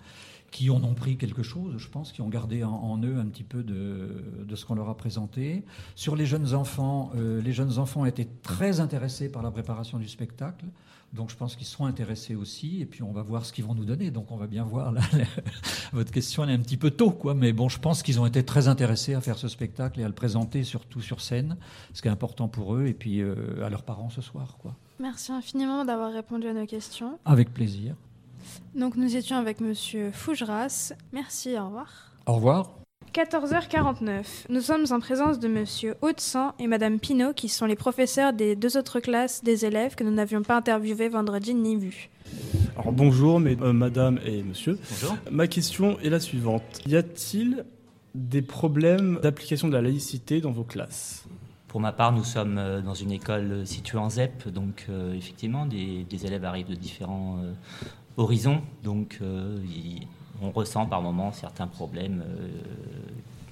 qui 0.55 0.69
en 0.69 0.81
ont 0.85 0.93
pris 0.93 1.17
quelque 1.17 1.43
chose, 1.43 1.73
je 1.77 1.89
pense, 1.89 2.13
qui 2.13 2.21
ont 2.21 2.29
gardé 2.29 2.63
en, 2.63 2.71
en 2.71 2.97
eux 3.03 3.17
un 3.19 3.25
petit 3.25 3.43
peu 3.43 3.61
de, 3.61 4.23
de 4.47 4.55
ce 4.55 4.65
qu'on 4.65 4.75
leur 4.75 4.87
a 4.87 4.95
présenté. 4.95 5.65
Sur 5.95 6.15
les 6.15 6.25
jeunes 6.25 6.53
enfants, 6.53 7.11
euh, 7.17 7.41
les 7.41 7.51
jeunes 7.51 7.77
enfants 7.77 8.05
étaient 8.05 8.29
très 8.41 8.79
intéressés 8.79 9.29
par 9.29 9.43
la 9.43 9.51
préparation 9.51 9.99
du 9.99 10.07
spectacle. 10.07 10.63
Donc 11.11 11.29
je 11.29 11.35
pense 11.35 11.57
qu'ils 11.57 11.67
seront 11.67 11.87
intéressés 11.87 12.35
aussi, 12.35 12.79
et 12.79 12.85
puis 12.85 13.03
on 13.03 13.11
va 13.11 13.21
voir 13.21 13.45
ce 13.45 13.51
qu'ils 13.51 13.65
vont 13.65 13.75
nous 13.75 13.83
donner. 13.83 14.11
Donc 14.11 14.31
on 14.31 14.37
va 14.37 14.47
bien 14.47 14.63
voir 14.63 14.93
là, 14.93 15.01
votre 15.91 16.13
question 16.13 16.45
elle 16.45 16.51
est 16.51 16.53
un 16.53 16.59
petit 16.59 16.77
peu 16.77 16.89
tôt, 16.89 17.11
quoi. 17.11 17.33
Mais 17.33 17.51
bon, 17.51 17.67
je 17.67 17.79
pense 17.79 18.01
qu'ils 18.01 18.21
ont 18.21 18.25
été 18.25 18.41
très 18.41 18.69
intéressés 18.69 19.13
à 19.13 19.19
faire 19.19 19.37
ce 19.37 19.49
spectacle 19.49 19.99
et 19.99 20.05
à 20.05 20.07
le 20.07 20.13
présenter 20.13 20.63
surtout 20.63 21.01
sur 21.01 21.19
scène, 21.19 21.57
ce 21.93 22.01
qui 22.01 22.07
est 22.07 22.11
important 22.11 22.47
pour 22.47 22.75
eux 22.75 22.85
et 22.85 22.93
puis 22.93 23.19
euh, 23.19 23.61
à 23.61 23.69
leurs 23.69 23.83
parents 23.83 24.09
ce 24.09 24.21
soir, 24.21 24.55
quoi. 24.61 24.73
Merci 25.01 25.33
infiniment 25.33 25.83
d'avoir 25.83 26.13
répondu 26.13 26.47
à 26.47 26.53
nos 26.53 26.65
questions. 26.65 27.19
Avec 27.25 27.53
plaisir. 27.53 27.97
Donc, 28.75 28.95
nous 28.95 29.15
étions 29.15 29.37
avec 29.37 29.61
Monsieur 29.61 30.11
Fougeras. 30.11 30.93
Merci, 31.13 31.57
au 31.57 31.65
revoir. 31.65 32.11
Au 32.25 32.33
revoir. 32.33 32.71
14h49. 33.13 34.23
Nous 34.49 34.61
sommes 34.61 34.85
en 34.91 34.99
présence 34.99 35.39
de 35.39 35.47
Monsieur 35.47 35.95
Haute-Sang 36.01 36.53
et 36.59 36.67
Madame 36.67 36.99
Pinault, 36.99 37.33
qui 37.33 37.47
sont 37.47 37.65
les 37.65 37.75
professeurs 37.75 38.33
des 38.33 38.57
deux 38.57 38.75
autres 38.75 38.99
classes 38.99 39.43
des 39.43 39.65
élèves 39.65 39.95
que 39.95 40.03
nous 40.03 40.11
n'avions 40.11 40.41
pas 40.41 40.57
interviewés 40.57 41.07
vendredi 41.07 41.53
ni 41.53 41.77
vus. 41.77 42.09
Alors 42.77 42.91
bonjour, 42.91 43.39
mais, 43.39 43.55
euh, 43.61 43.71
madame 43.71 44.19
et 44.25 44.43
monsieur. 44.43 44.77
Bonjour. 44.89 45.17
Ma 45.31 45.47
question 45.47 45.97
est 45.99 46.09
la 46.09 46.19
suivante. 46.19 46.81
Y 46.87 46.97
a-t-il 46.97 47.65
des 48.15 48.41
problèmes 48.41 49.19
d'application 49.21 49.69
de 49.69 49.73
la 49.73 49.81
laïcité 49.81 50.41
dans 50.41 50.51
vos 50.51 50.65
classes? 50.65 51.25
Pour 51.75 51.81
ma 51.81 51.91
part, 51.91 52.13
nous 52.13 52.23
sommes 52.23 52.57
euh, 52.57 52.81
dans 52.81 52.93
une 52.93 53.11
école 53.11 53.67
située 53.67 53.97
en 53.97 54.09
ZEP, 54.09 54.47
donc 54.47 54.85
euh, 54.89 55.13
effectivement, 55.13 55.65
des, 55.65 56.05
des 56.09 56.25
élèves 56.25 56.45
arrivent 56.45 56.69
de 56.69 56.75
différents 56.75 57.37
euh, 57.43 57.51
horizons, 58.17 58.61
donc 58.83 59.19
euh, 59.21 59.57
il- 59.65 60.07
on 60.41 60.51
ressent 60.51 60.85
par 60.85 61.01
moments 61.01 61.31
certains 61.31 61.67
problèmes 61.67 62.23
euh, 62.27 62.47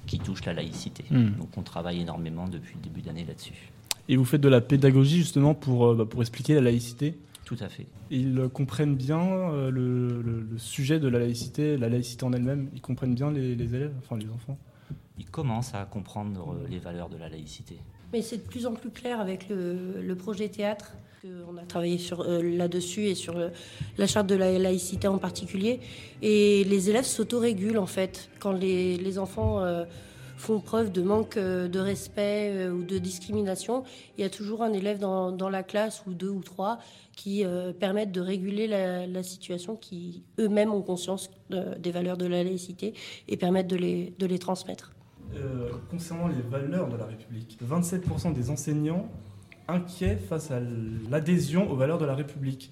qui 0.06 0.18
touchent 0.18 0.44
la 0.44 0.52
laïcité. 0.52 1.04
Hmm. 1.10 1.30
Donc 1.38 1.48
on 1.56 1.62
travaille 1.62 2.00
énormément 2.00 2.46
depuis 2.46 2.74
le 2.76 2.82
début 2.82 3.00
d'année 3.00 3.24
là-dessus. 3.24 3.70
Et 4.08 4.16
vous 4.16 4.24
faites 4.26 4.42
de 4.42 4.48
la 4.50 4.60
pédagogie 4.60 5.16
justement 5.16 5.54
pour, 5.54 5.86
euh, 5.86 5.94
bah, 5.94 6.04
pour 6.04 6.20
expliquer 6.20 6.54
la 6.54 6.60
laïcité? 6.60 7.14
Tout 7.46 7.56
à 7.60 7.68
fait. 7.68 7.86
Ils 8.10 8.48
comprennent 8.52 8.96
bien 8.96 9.20
euh, 9.20 9.70
le, 9.70 10.22
le- 10.22 10.40
le 10.50 10.58
sujet 10.58 11.00
de 11.00 11.08
la 11.08 11.18
laïcité, 11.18 11.76
la 11.78 11.88
laïcité 11.88 12.24
en 12.24 12.32
elle-même? 12.32 12.68
Ils 12.74 12.80
comprennent 12.82 13.14
bien 13.14 13.30
les, 13.30 13.54
les 13.54 13.74
élèves, 13.74 13.92
enfin 13.98 14.16
les 14.18 14.28
enfants? 14.30 14.58
Ils 15.18 15.26
commencent 15.26 15.74
à 15.74 15.84
comprendre 15.84 16.52
euh, 16.54 16.66
les 16.68 16.78
valeurs 16.78 17.08
de 17.08 17.16
la 17.16 17.28
laïcité. 17.28 17.76
Mais 18.12 18.20
c'est 18.20 18.38
de 18.38 18.42
plus 18.42 18.66
en 18.66 18.74
plus 18.74 18.90
clair 18.90 19.20
avec 19.20 19.48
le, 19.48 20.02
le 20.02 20.14
projet 20.16 20.48
théâtre. 20.48 20.92
On 21.48 21.56
a 21.56 21.62
travaillé 21.62 21.96
sur, 21.98 22.20
euh, 22.20 22.42
là-dessus 22.42 23.06
et 23.06 23.14
sur 23.14 23.34
le- 23.38 23.50
la 23.96 24.06
charte 24.06 24.26
de 24.26 24.34
la 24.34 24.58
laïcité 24.58 25.08
en 25.08 25.18
particulier. 25.18 25.80
Et 26.20 26.64
les 26.64 26.90
élèves 26.90 27.04
s'autorégulent 27.06 27.78
en 27.78 27.86
fait. 27.86 28.28
Quand 28.40 28.52
les, 28.52 28.98
les 28.98 29.18
enfants 29.18 29.60
euh, 29.60 29.84
font 30.36 30.60
preuve 30.60 30.92
de 30.92 31.00
manque 31.00 31.38
euh, 31.38 31.66
de 31.68 31.78
respect 31.78 32.50
euh, 32.52 32.72
ou 32.72 32.82
de 32.82 32.98
discrimination, 32.98 33.84
il 34.18 34.22
y 34.22 34.24
a 34.24 34.28
toujours 34.30 34.62
un 34.62 34.72
élève 34.74 34.98
dans, 34.98 35.32
dans 35.32 35.48
la 35.48 35.62
classe 35.62 36.02
ou 36.06 36.12
deux 36.12 36.28
ou 36.28 36.42
trois 36.42 36.78
qui 37.16 37.44
euh, 37.44 37.72
permettent 37.72 38.12
de 38.12 38.20
réguler 38.20 38.66
la, 38.66 39.22
situation, 39.22 39.76
qui 39.76 40.24
eux-mêmes 40.38 40.74
ont 40.74 40.82
conscience 40.82 41.30
de- 41.48 41.78
des 41.78 41.90
valeurs 41.90 42.18
de 42.18 42.26
la 42.26 42.44
laïcité 42.44 42.92
et 43.28 43.36
permettent 43.38 43.68
de 43.68 43.76
les, 43.76 44.12
de 44.18 44.26
les 44.26 44.38
transmettre. 44.38 44.92
Euh, 45.36 45.70
concernant 45.90 46.28
les 46.28 46.42
valeurs 46.42 46.88
de 46.88 46.96
la 46.96 47.06
République, 47.06 47.56
27% 47.66 48.34
des 48.34 48.50
enseignants 48.50 49.08
inquiets 49.68 50.16
face 50.16 50.50
à 50.50 50.60
l'adhésion 51.10 51.70
aux 51.70 51.76
valeurs 51.76 51.98
de 51.98 52.04
la 52.04 52.14
République. 52.14 52.70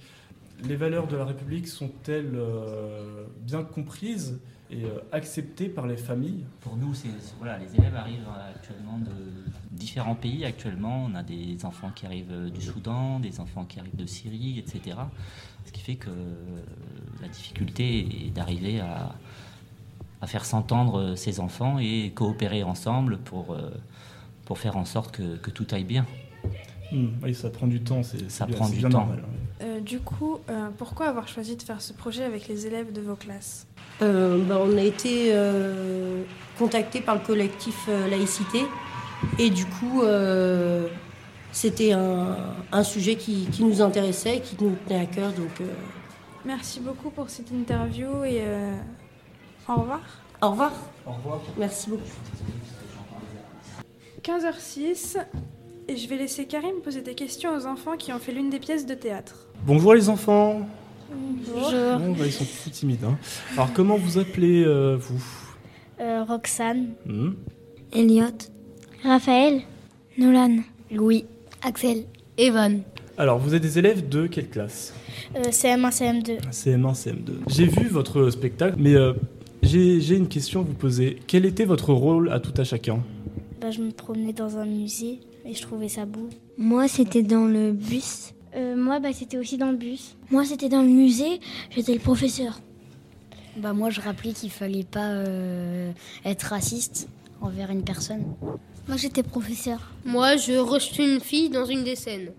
Les 0.65 0.77
valeurs 0.77 1.07
de 1.07 1.17
la 1.17 1.25
République 1.25 1.67
sont-elles 1.67 2.35
euh, 2.35 3.25
bien 3.41 3.65
comprises 3.65 4.39
et 4.71 4.85
euh, 4.85 5.01
acceptées 5.11 5.69
par 5.69 5.87
les 5.87 5.97
familles? 5.97 6.45
Pour 6.61 6.77
nous, 6.77 6.95
c'est 6.95 7.09
voilà, 7.39 7.59
les 7.59 7.75
élèves 7.75 7.97
arrivent 7.97 8.29
euh, 8.29 8.55
actuellement 8.55 8.99
de 8.99 9.11
différents 9.73 10.15
pays. 10.15 10.45
Actuellement, 10.45 11.07
on 11.07 11.15
a 11.15 11.23
des 11.23 11.65
enfants 11.65 11.91
qui 11.95 12.07
arrivent 12.07 12.51
du 12.53 12.61
Soudan, 12.61 13.19
des 13.19 13.41
enfants 13.41 13.65
qui 13.65 13.81
arrivent 13.81 13.97
de 13.97 14.07
Syrie, 14.07 14.59
etc. 14.59 14.99
Ce 15.65 15.73
qui 15.73 15.81
fait 15.81 15.97
que 15.97 16.11
la 17.21 17.29
difficulté 17.29 18.27
est 18.27 18.31
d'arriver 18.31 18.81
à, 18.81 19.15
faire 20.27 20.45
s'entendre 20.45 21.17
ces 21.17 21.41
enfants 21.41 21.81
et 21.81 22.13
coopérer 22.15 22.63
ensemble 22.63 23.19
pour, 23.19 23.57
pour 24.45 24.57
faire 24.57 24.77
en 24.77 24.85
sorte 24.85 25.17
que 25.17 25.51
tout 25.51 25.67
aille 25.73 25.83
bien. 25.83 26.07
Hmm, 26.93 27.09
oui, 27.23 27.35
ça 27.35 27.49
prend 27.51 27.67
du 27.67 27.81
temps. 27.81 28.03
c'est- 28.03 28.31
Ça 28.31 28.45
bien- 28.47 28.57
prend 28.57 28.69
du 28.69 28.77
bien 28.77 28.89
temps. 28.91 28.99
normal, 28.99 29.19
ouais. 29.61 29.67
Euh, 29.67 29.81
du 29.81 29.99
coup, 30.01 30.39
euh, 30.51 30.69
pourquoi 30.77 31.07
avoir 31.07 31.27
choisi 31.29 31.57
de 31.57 31.63
faire 31.63 31.81
ce 31.81 31.93
projet 31.93 32.25
avec 32.25 32.49
les 32.49 32.67
élèves 32.67 32.93
de 32.93 33.01
vos 33.01 33.17
classes 33.17 33.67
Euh, 34.03 34.39
bah, 34.45 34.59
on 34.61 34.77
a 34.77 34.83
été 34.83 35.29
euh, 35.33 36.23
contacté 36.59 37.01
par 37.01 37.15
le 37.15 37.21
collectif 37.21 37.87
euh, 37.89 38.09
laïcité 38.09 38.63
et 39.39 39.51
du 39.51 39.65
coup 39.67 40.03
euh, 40.03 40.89
c'était 41.53 41.93
un, 41.93 42.37
un 42.73 42.83
sujet 42.83 43.15
qui, 43.15 43.47
qui 43.53 43.63
nous 43.63 43.81
intéressait, 43.81 44.41
qui 44.41 44.57
nous 44.63 44.75
tenait 44.89 45.01
à 45.01 45.07
cœur. 45.07 45.33
Donc 45.33 45.61
euh, 45.61 45.67
Merci 46.45 46.81
beaucoup 46.81 47.11
pour 47.11 47.31
cette 47.31 47.53
interview 47.53 48.25
et 48.25 48.41
euh, 48.43 48.75
au 49.69 49.77
revoir. 49.77 50.01
au 50.43 50.51
revoir. 50.51 50.73
Au 51.07 51.13
revoir. 51.13 51.41
Merci 51.57 51.91
beaucoup. 51.91 52.03
15h06 54.25 55.19
et 55.89 55.97
je 55.97 56.09
vais 56.09 56.17
laisser 56.17 56.47
Karim 56.47 56.77
poser 56.83 57.01
des 57.03 57.15
questions 57.15 57.55
aux 57.57 57.67
enfants 57.67 57.97
qui 57.97 58.13
ont 58.13 58.19
fait 58.19 58.33
l'une 58.33 58.51
des 58.51 58.59
pièces 58.59 58.87
de 58.87 58.95
théâtre. 58.95 59.47
Bonjour 59.67 59.95
les 59.95 60.09
enfants. 60.09 60.61
Bonjour. 61.55 61.99
Bon, 61.99 62.13
bah, 62.13 62.25
ils 62.27 62.33
sont 62.33 62.45
tout 62.45 62.71
timides. 62.71 63.05
hein. 63.05 63.19
Alors 63.55 63.73
comment 63.73 63.97
vous 63.97 64.19
appelez 64.19 64.65
euh, 64.65 64.97
vous? 64.99 65.23
Euh, 66.01 66.25
Roxane. 66.25 66.91
Hmm? 67.07 67.33
Elliot. 67.93 68.27
Raphaël. 69.03 69.61
Nolan. 70.19 70.59
Louis. 70.91 71.25
Axel. 71.63 72.05
Evan. 72.39 72.81
Alors 73.19 73.39
vous 73.39 73.55
êtes 73.55 73.63
des 73.63 73.79
élèves 73.79 74.09
de 74.09 74.27
quelle 74.27 74.49
classe? 74.49 74.95
Euh, 75.37 75.43
CM1, 75.51 75.91
CM2. 75.93 76.41
CM1, 76.51 76.95
CM2. 76.95 77.33
J'ai 77.49 77.67
vu 77.67 77.89
votre 77.89 78.31
spectacle, 78.31 78.77
mais 78.79 78.95
euh, 78.95 79.13
j'ai 79.63 80.01
j'ai 80.01 80.17
une 80.17 80.29
question 80.29 80.61
à 80.61 80.63
vous 80.65 80.73
poser. 80.73 81.19
Quel 81.27 81.45
était 81.45 81.65
votre 81.67 81.93
rôle 81.93 82.31
à 82.33 82.41
tout 82.41 82.55
à 82.57 82.65
chacun? 82.65 83.01
Bah, 83.61 83.71
je 83.71 83.81
me 83.81 83.91
promenais 83.93 84.33
dans 84.33 84.57
un 84.59 84.65
musée 84.65 85.21
et 85.45 85.55
je 85.55 85.63
trouvais 85.63 85.89
ça 85.89 86.05
beau. 86.07 86.29
Moi, 86.59 86.89
c'était 86.89 87.23
dans 87.23 87.45
le 87.47 87.73
bus. 87.73 88.35
Euh, 88.55 88.77
moi, 88.77 89.01
bah, 89.01 89.13
c'était 89.13 89.39
aussi 89.39 89.57
dans 89.57 89.71
le 89.71 89.77
bus. 89.77 90.17
Moi, 90.31 90.45
c'était 90.45 90.69
dans 90.69 90.83
le 90.83 90.89
musée. 90.89 91.41
J'étais 91.71 91.95
le 91.95 92.01
professeur. 92.01 92.61
Bah 93.55 93.75
moi 93.75 93.91
je 93.91 94.01
rappelais 94.01 94.33
qu'il 94.33 94.49
fallait 94.51 94.83
pas 94.83 95.11
euh, 95.11 95.93
être 96.25 96.45
raciste 96.45 97.07
envers 97.43 97.71
une 97.71 97.83
personne. 97.85 98.25
Moi, 98.89 98.97
j'étais 98.97 99.23
professeur. 99.23 99.93
Moi, 100.07 100.37
je 100.39 100.55
rejetais 100.55 101.05
une 101.17 101.21
fille 101.21 101.51
dans 101.51 101.67
une 101.67 101.85
des 101.85 101.95
scènes. 101.95 102.31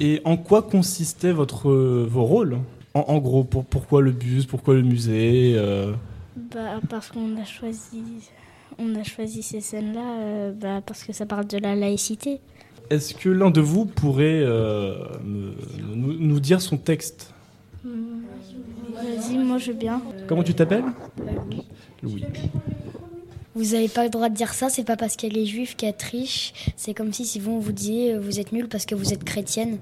Et 0.00 0.20
en 0.24 0.36
quoi 0.36 0.62
consistaient 0.62 1.32
votre, 1.32 1.70
euh, 1.70 2.08
vos 2.10 2.24
rôles? 2.24 2.58
En, 2.94 3.00
en 3.06 3.18
gros, 3.18 3.44
pour, 3.44 3.64
pourquoi 3.64 4.02
le 4.02 4.10
bus, 4.10 4.46
pourquoi 4.46 4.74
le 4.74 4.82
musée? 4.82 5.52
Euh, 5.56 5.92
Bah, 6.52 6.80
parce 6.90 7.10
qu'on 7.12 7.36
a 7.40 7.44
choisi, 7.44 8.02
on 8.78 8.94
a 8.94 9.02
choisi 9.04 9.42
ces 9.42 9.60
scènes-là 9.60 10.20
euh, 10.20 10.52
bah, 10.52 10.80
parce 10.84 11.04
que 11.04 11.12
ça 11.12 11.26
parle 11.26 11.46
de 11.46 11.58
la 11.58 11.74
laïcité. 11.74 12.40
Est-ce 12.90 13.14
que 13.14 13.28
l'un 13.28 13.50
de 13.50 13.60
vous 13.60 13.84
pourrait 13.84 14.40
euh, 14.42 14.94
me- 15.24 15.54
nous, 15.94 16.14
nous 16.14 16.40
dire 16.40 16.60
son 16.62 16.76
texte 16.78 17.32
Vas-y, 17.84 19.38
moi 19.38 19.58
je 19.58 19.72
veux 19.72 19.78
bien. 19.78 20.00
Comment 20.26 20.42
tu 20.42 20.54
t'appelles? 20.54 20.84
Louis. 22.02 22.24
Vous 23.54 23.74
avez 23.74 23.88
pas 23.88 24.04
le 24.04 24.10
droit 24.10 24.28
de 24.28 24.34
dire 24.34 24.54
ça, 24.54 24.68
c'est 24.68 24.84
pas 24.84 24.96
parce 24.96 25.16
qu'elle 25.16 25.36
est 25.36 25.46
juive 25.46 25.74
qu'elle 25.76 25.96
triche. 25.96 26.52
C'est 26.76 26.94
comme 26.94 27.12
si 27.12 27.24
si 27.24 27.40
vous 27.40 27.52
on 27.52 27.58
vous 27.58 27.72
disiez 27.72 28.14
euh, 28.14 28.20
vous 28.20 28.38
êtes 28.40 28.52
nul 28.52 28.68
parce 28.68 28.86
que 28.86 28.94
vous 28.94 29.12
êtes 29.12 29.24
chrétienne. 29.24 29.78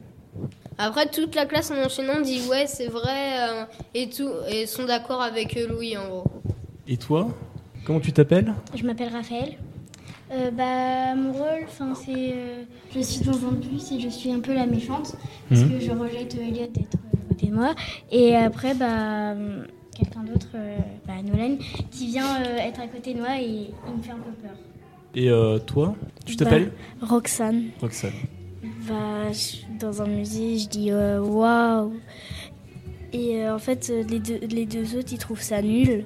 Après, 0.78 1.08
toute 1.10 1.34
la 1.34 1.46
classe 1.46 1.70
en 1.70 1.76
enchaînant 1.82 2.20
dit 2.20 2.40
ouais, 2.50 2.66
c'est 2.66 2.88
vrai, 2.88 3.48
euh, 3.48 3.64
et 3.94 4.10
tout, 4.10 4.28
et 4.50 4.66
sont 4.66 4.84
d'accord 4.84 5.22
avec 5.22 5.54
Louis 5.68 5.96
en 5.96 6.08
gros. 6.08 6.24
Et 6.86 6.96
toi? 6.98 7.28
Comment 7.86 8.00
tu 8.00 8.12
t'appelles? 8.12 8.52
Je 8.74 8.84
m'appelle 8.84 9.08
Raphaël. 9.12 9.56
Euh, 10.32 10.50
bah, 10.50 11.14
mon 11.14 11.32
rôle, 11.32 11.66
c'est. 11.94 12.10
euh, 12.32 12.62
je 12.92 13.00
suis 13.00 13.24
dans 13.24 13.46
un 13.46 13.52
bus 13.52 13.92
et 13.92 14.00
je 14.00 14.08
suis 14.08 14.32
un 14.32 14.40
peu 14.40 14.54
la 14.54 14.66
méchante 14.66 15.14
parce 15.48 15.60
Mhm. 15.62 15.70
que 15.70 15.80
je 15.80 15.92
rejette 15.92 16.34
Elliot 16.34 16.66
d'être 16.66 16.96
euh, 16.96 17.18
à 17.24 17.28
côté 17.28 17.46
de 17.46 17.54
moi. 17.54 17.74
Et 18.10 18.34
après, 18.34 18.74
bah, 18.74 19.34
quelqu'un 19.96 20.24
d'autre, 20.24 20.48
bah, 21.06 21.12
Nolan, 21.24 21.56
qui 21.92 22.08
vient 22.08 22.42
être 22.58 22.80
à 22.80 22.88
côté 22.88 23.14
de 23.14 23.20
moi 23.20 23.40
et 23.40 23.70
il 23.88 23.96
me 23.96 24.02
fait 24.02 24.10
un 24.10 24.16
peu 24.16 24.32
peur. 24.42 24.56
Et 25.14 25.30
toi 25.64 25.94
Tu 26.24 26.36
t'appelles? 26.36 26.72
Bah, 27.00 27.06
Roxane. 27.08 27.66
Roxane. 27.80 28.10
Bah, 28.88 29.30
dans 29.78 30.02
un 30.02 30.06
musée, 30.06 30.58
je 30.58 30.68
dis 30.68 30.90
waouh. 30.92 31.92
Et 33.12 33.44
euh, 33.44 33.54
en 33.54 33.58
fait, 33.60 33.92
les 34.10 34.18
deux, 34.18 34.40
les 34.50 34.66
deux 34.66 34.96
autres, 34.96 35.12
ils 35.12 35.18
trouvent 35.18 35.40
ça 35.40 35.62
nul. 35.62 36.04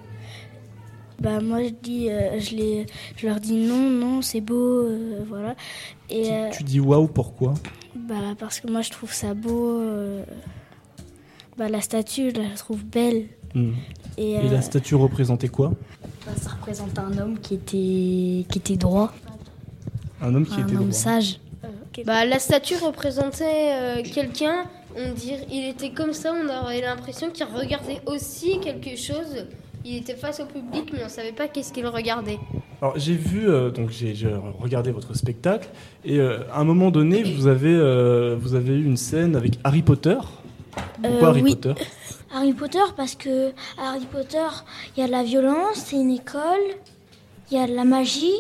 Bah, 1.21 1.41
moi, 1.41 1.63
je, 1.63 1.69
dis, 1.83 2.09
euh, 2.11 2.41
je, 2.41 2.57
les, 2.57 2.87
je 3.17 3.27
leur 3.27 3.41
dis 3.41 3.55
non, 3.57 3.91
non, 3.91 4.23
c'est 4.23 4.41
beau, 4.41 4.85
euh, 4.87 5.21
voilà. 5.29 5.55
Et 6.09 6.33
euh, 6.33 6.49
Tu 6.51 6.63
dis 6.65 6.81
waouh, 6.81 7.07
pourquoi? 7.09 7.55
bah, 7.95 8.15
parce 8.39 8.61
que 8.61 8.71
moi, 8.71 8.81
je 8.83 8.91
trouve 8.91 9.13
ça 9.13 9.35
beau. 9.35 9.81
euh, 9.81 10.25
bah, 11.59 11.69
la 11.69 11.81
statue, 11.83 12.31
je 12.35 12.41
la 12.41 12.49
trouve 12.57 12.85
belle. 12.85 13.27
Hmm. 13.55 13.73
Et, 14.17 14.33
Et 14.33 14.39
euh, 14.39 14.51
la 14.51 14.63
statue 14.63 14.95
représentait 14.95 15.49
quoi? 15.49 15.73
Bah, 16.27 16.33
ça 16.41 16.51
représente 16.51 16.99
un 16.99 17.17
homme 17.19 17.39
qui 17.39 17.55
était 17.55 18.47
qui 18.49 18.59
était 18.59 18.77
droit, 18.77 19.13
Un 20.23 20.35
homme 20.35 20.47
qui 20.47 20.55
un 20.61 20.67
était 20.67 20.77
homme 20.77 20.89
droit. 20.89 20.93
sage. 20.93 21.41
Bah, 22.07 22.25
la 22.25 22.39
statue 22.39 22.77
représentait 22.77 23.73
euh, 23.73 24.03
quelqu'un, 24.03 24.65
on 24.97 25.13
dirait, 25.13 25.45
il 25.51 25.69
était 25.69 25.91
comme 25.91 26.13
ça, 26.13 26.33
on 26.33 26.49
aurait 26.49 26.81
l'impression 26.81 27.31
qu'il 27.31 27.45
regardait 27.45 28.01
aussi 28.07 28.59
quelque 28.61 28.97
chose. 28.97 29.47
Il 29.85 29.97
était 29.97 30.15
face 30.15 30.41
au 30.41 30.45
public, 30.47 30.91
mais 30.93 31.01
on 31.05 31.09
savait 31.09 31.33
pas 31.33 31.49
qu'est-ce 31.49 31.73
qu'il 31.73 31.87
regardait. 31.87 32.39
Alors 32.83 32.99
j'ai 32.99 33.15
vu, 33.15 33.49
euh, 33.49 33.71
donc 33.71 33.91
j'ai 33.91 34.15
regardé 34.61 34.91
votre 34.91 35.15
spectacle, 35.15 35.69
et 36.05 36.19
euh, 36.19 36.41
à 36.53 36.61
un 36.61 36.65
moment 36.65 36.91
donné, 36.91 37.23
vous 37.23 37.47
avez, 37.47 37.75
euh, 37.75 38.37
vous 38.39 38.55
avez 38.55 38.75
eu 38.75 38.85
une 38.85 38.97
scène 38.97 39.37
avec 39.37 39.59
Harry 39.65 39.83
Potter. 39.83 40.17
Pourquoi 41.03 41.29
Euh, 41.29 41.31
Harry 41.31 41.43
oui. 41.43 41.57
Potter 41.57 41.75
Harry 42.33 42.53
Potter, 42.53 42.79
parce 42.97 43.15
que 43.17 43.51
à 43.79 43.91
Harry 43.91 44.07
Potter, 44.11 44.47
il 44.97 45.01
y 45.01 45.03
a 45.03 45.07
de 45.07 45.13
la 45.13 45.23
violence, 45.25 45.77
c'est 45.77 45.97
une 45.97 46.11
école, 46.13 46.43
il 47.51 47.59
y 47.59 47.61
a 47.61 47.67
de 47.67 47.75
la 47.75 47.85
magie. 47.85 48.37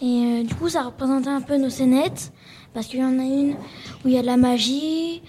Et 0.00 0.04
euh, 0.06 0.42
du 0.44 0.54
coup, 0.54 0.68
ça 0.68 0.82
représentait 0.82 1.28
un 1.28 1.40
peu 1.40 1.56
nos 1.56 1.70
scénettes, 1.70 2.32
parce 2.74 2.86
qu'il 2.86 3.00
y 3.00 3.04
en 3.04 3.18
a 3.18 3.22
une 3.22 3.52
où 4.04 4.08
il 4.08 4.12
y 4.14 4.18
a 4.18 4.22
de 4.22 4.26
la 4.26 4.36
magie, 4.36 5.22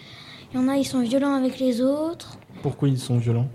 il 0.52 0.56
y 0.56 0.58
en 0.58 0.68
a, 0.68 0.78
ils 0.78 0.86
sont 0.86 1.02
violents 1.02 1.36
avec 1.36 1.60
les 1.60 1.82
autres. 1.82 2.38
Pourquoi 2.64 2.88
ils 2.90 2.98
sont 3.00 3.18
violents? 3.18 3.48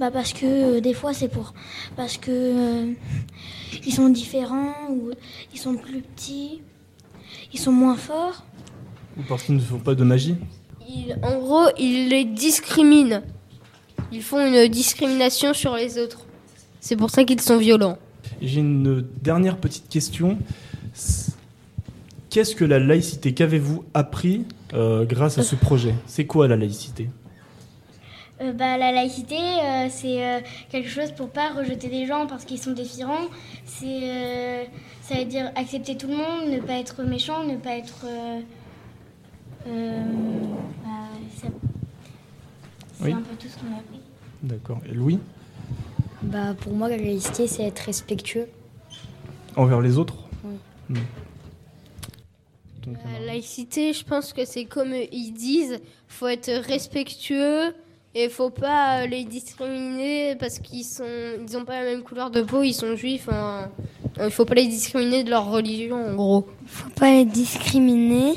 Bah 0.00 0.10
parce 0.10 0.32
que 0.32 0.46
euh, 0.78 0.80
des 0.80 0.92
fois 0.92 1.14
c'est 1.14 1.28
pour 1.28 1.54
parce 1.96 2.16
que 2.16 2.30
euh, 2.30 2.92
ils 3.86 3.92
sont 3.92 4.08
différents 4.08 4.74
ou 4.90 5.10
ils 5.52 5.58
sont 5.58 5.76
plus 5.76 6.00
petits, 6.02 6.62
ils 7.52 7.60
sont 7.60 7.72
moins 7.72 7.96
forts. 7.96 8.44
Ou 9.16 9.22
parce 9.28 9.44
qu'ils 9.44 9.54
ne 9.54 9.60
font 9.60 9.78
pas 9.78 9.94
de 9.94 10.02
magie 10.02 10.36
en 11.22 11.38
gros, 11.38 11.66
ils 11.78 12.08
les 12.08 12.24
discriminent. 12.24 13.22
Ils 14.12 14.22
font 14.22 14.44
une 14.44 14.68
discrimination 14.68 15.54
sur 15.54 15.74
les 15.74 15.98
autres. 15.98 16.26
C'est 16.80 16.96
pour 16.96 17.10
ça 17.10 17.24
qu'ils 17.24 17.40
sont 17.40 17.58
violents. 17.58 17.98
J'ai 18.40 18.60
une 18.60 19.04
dernière 19.22 19.56
petite 19.56 19.88
question. 19.88 20.38
Qu'est-ce 22.30 22.54
que 22.54 22.64
la 22.64 22.78
laïcité 22.78 23.32
Qu'avez-vous 23.32 23.84
appris 23.94 24.44
euh, 24.74 25.04
grâce 25.04 25.38
à 25.38 25.42
ce 25.42 25.54
projet? 25.56 25.94
C'est 26.06 26.26
quoi 26.26 26.48
la 26.48 26.56
laïcité? 26.56 27.08
Euh, 28.44 28.52
bah, 28.52 28.76
la 28.76 28.92
laïcité, 28.92 29.36
euh, 29.38 29.86
c'est 29.90 30.24
euh, 30.24 30.40
quelque 30.70 30.88
chose 30.88 31.12
pour 31.12 31.30
pas 31.30 31.50
rejeter 31.52 31.88
des 31.88 32.06
gens 32.06 32.26
parce 32.26 32.44
qu'ils 32.44 32.60
sont 32.60 32.72
différents. 32.72 33.26
C'est, 33.64 33.86
euh, 34.02 34.64
ça 35.02 35.16
veut 35.16 35.24
dire 35.24 35.50
accepter 35.56 35.96
tout 35.96 36.08
le 36.08 36.16
monde, 36.16 36.50
ne 36.50 36.60
pas 36.60 36.74
être 36.74 37.02
méchant, 37.02 37.44
ne 37.44 37.56
pas 37.56 37.76
être. 37.76 38.04
euh, 38.06 38.40
euh, 39.68 40.02
bah, 40.84 40.90
c'est 41.36 41.48
c'est 42.98 43.04
Oui. 43.04 43.12
un 43.12 43.16
peu 43.22 43.34
tout 43.36 43.48
ce 43.48 43.56
qu'on 43.58 43.74
a 43.74 43.78
appris. 43.78 44.00
D'accord. 44.42 44.80
Et 44.88 44.92
Louis? 44.92 45.18
Bah 46.22 46.54
pour 46.58 46.72
moi 46.72 46.88
la 46.88 46.96
laïcité 46.96 47.46
c'est 47.46 47.64
être 47.64 47.80
respectueux. 47.80 48.48
Envers 49.56 49.80
les 49.80 49.98
autres? 49.98 50.16
Oui. 50.44 50.98
Donc, 52.86 52.96
La 53.18 53.26
laïcité, 53.26 53.94
je 53.94 54.04
pense 54.04 54.32
que 54.34 54.44
c'est 54.44 54.66
comme 54.66 54.92
ils 54.92 55.32
disent, 55.32 55.80
faut 56.06 56.26
être 56.28 56.50
respectueux 56.66 57.74
et 58.14 58.28
faut 58.28 58.50
pas 58.50 59.02
euh, 59.02 59.06
les 59.06 59.24
discriminer 59.24 60.36
parce 60.36 60.58
qu'ils 60.58 60.84
sont, 60.84 61.04
ils 61.46 61.56
ont 61.56 61.64
pas 61.64 61.82
la 61.82 61.90
même 61.90 62.02
couleur 62.02 62.30
de 62.30 62.42
peau, 62.42 62.62
ils 62.62 62.72
sont 62.74 62.94
juifs. 62.96 63.28
hein. 63.30 63.68
Il 64.22 64.30
faut 64.30 64.44
pas 64.44 64.54
les 64.54 64.66
discriminer 64.68 65.24
de 65.24 65.30
leur 65.30 65.50
religion, 65.50 65.96
en 65.96 66.14
gros. 66.14 66.46
Faut 66.66 66.90
pas 66.90 67.10
les 67.10 67.24
discriminer 67.24 68.34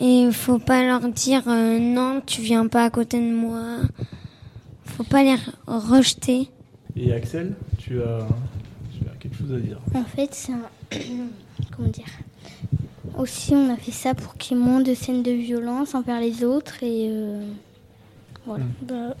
et 0.00 0.28
faut 0.32 0.58
pas 0.58 0.84
leur 0.84 1.00
dire 1.08 1.42
euh, 1.48 1.78
non, 1.78 2.20
tu 2.26 2.42
viens 2.42 2.66
pas 2.66 2.84
à 2.84 2.90
côté 2.90 3.18
de 3.18 3.32
moi. 3.34 3.78
Faut 4.84 5.04
pas 5.04 5.22
les 5.22 5.34
re- 5.34 5.38
rejeter. 5.66 6.50
Et 6.96 7.12
Axel, 7.12 7.54
tu 7.78 8.00
as, 8.02 8.26
tu 8.92 9.08
as 9.08 9.14
quelque 9.18 9.36
chose 9.36 9.52
à 9.54 9.58
dire? 9.58 9.78
En 9.94 10.04
fait, 10.04 10.28
c'est 10.32 10.52
un... 10.52 10.60
Comment 11.76 11.88
dire? 11.88 12.04
Aussi, 13.18 13.54
on 13.54 13.72
a 13.72 13.76
fait 13.76 13.92
ça 13.92 14.14
pour 14.14 14.36
qu'il 14.36 14.56
y 14.56 14.60
ait 14.60 14.62
moins 14.62 14.80
de 14.80 14.92
scènes 14.94 15.22
de 15.22 15.30
violence 15.30 15.94
envers 15.94 16.20
les 16.20 16.44
autres 16.44 16.82
et... 16.82 17.08
euh, 17.10 17.42
Voilà. 18.46 18.64
Bah, 18.82 19.14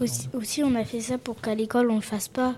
aussi, 0.00 0.28
aussi, 0.32 0.62
on 0.64 0.74
a 0.74 0.84
fait 0.84 1.00
ça 1.00 1.18
pour 1.18 1.40
qu'à 1.40 1.54
l'école 1.54 1.90
on 1.90 1.96
le 1.96 2.00
fasse 2.02 2.28
pas. 2.28 2.54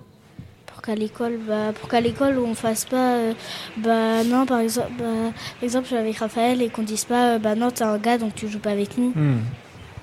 Pour 0.66 0.82
qu'à 0.82 0.94
l'école, 0.94 1.38
bah, 1.48 1.72
pour 1.72 1.88
qu'à 1.88 2.00
l'école 2.00 2.38
on 2.38 2.54
fasse 2.54 2.84
pas, 2.84 3.14
euh, 3.16 3.32
bah 3.78 4.24
non, 4.24 4.44
par 4.44 4.58
exemple, 4.60 4.90
bah, 4.98 5.04
par 5.04 5.62
exemple, 5.64 5.84
je 5.84 5.88
suis 5.88 5.96
avec 5.96 6.16
Raphaël 6.18 6.60
et 6.60 6.68
qu'on 6.68 6.82
dise 6.82 7.04
pas, 7.04 7.34
euh, 7.34 7.38
bah 7.38 7.54
non, 7.54 7.70
t'es 7.70 7.84
un 7.84 7.96
gars 7.98 8.18
donc 8.18 8.34
tu 8.34 8.48
joues 8.48 8.58
pas 8.58 8.70
avec 8.72 8.98
nous. 8.98 9.12
Hmm. 9.14 9.38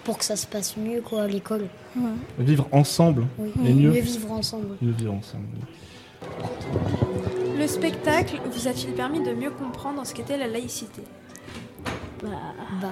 Pour 0.04 0.18
que 0.18 0.26
ça 0.26 0.36
se 0.36 0.48
passe 0.48 0.78
mieux, 0.78 1.02
quoi, 1.02 1.24
à 1.24 1.28
l'école. 1.28 1.68
Vivre 2.40 2.68
ensemble 2.72 3.28
Oui. 3.38 3.52
et 3.66 3.74
mieux. 3.74 3.92
vivre 3.92 4.32
ensemble. 4.32 4.76
Mieux 4.82 4.94
vivre 4.94 5.14
ensemble. 5.14 5.46
Le 7.58 7.68
spectacle 7.68 8.40
vous 8.52 8.68
a-t-il 8.68 8.94
permis 8.94 9.22
de 9.22 9.34
mieux 9.34 9.52
comprendre 9.52 10.04
ce 10.06 10.14
qu'était 10.16 10.38
la 10.38 10.48
laïcité? 10.48 11.04
Bah, 12.24 12.30
bah, 12.82 12.88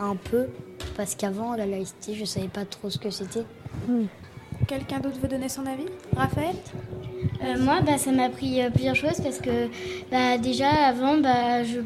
un 0.00 0.16
peu. 0.16 0.46
Parce 0.96 1.14
qu'avant, 1.14 1.54
la 1.56 1.66
laïcité, 1.66 2.14
je 2.14 2.24
savais 2.24 2.48
pas 2.48 2.64
trop 2.64 2.90
ce 2.90 2.98
que 2.98 3.10
c'était. 3.10 3.44
Quelqu'un 4.68 5.00
d'autre 5.00 5.18
veut 5.20 5.28
donner 5.28 5.48
son 5.48 5.66
avis? 5.66 5.86
Raphaël? 6.16 6.54
Euh, 7.42 7.58
moi, 7.60 7.80
bah, 7.80 7.98
ça 7.98 8.12
m'a 8.12 8.24
appris 8.24 8.62
euh, 8.62 8.70
plusieurs 8.70 8.94
choses 8.94 9.20
parce 9.20 9.38
que 9.38 9.68
bah, 10.10 10.38
déjà 10.38 10.68
avant, 10.68 11.18
bah, 11.18 11.64
je, 11.64 11.80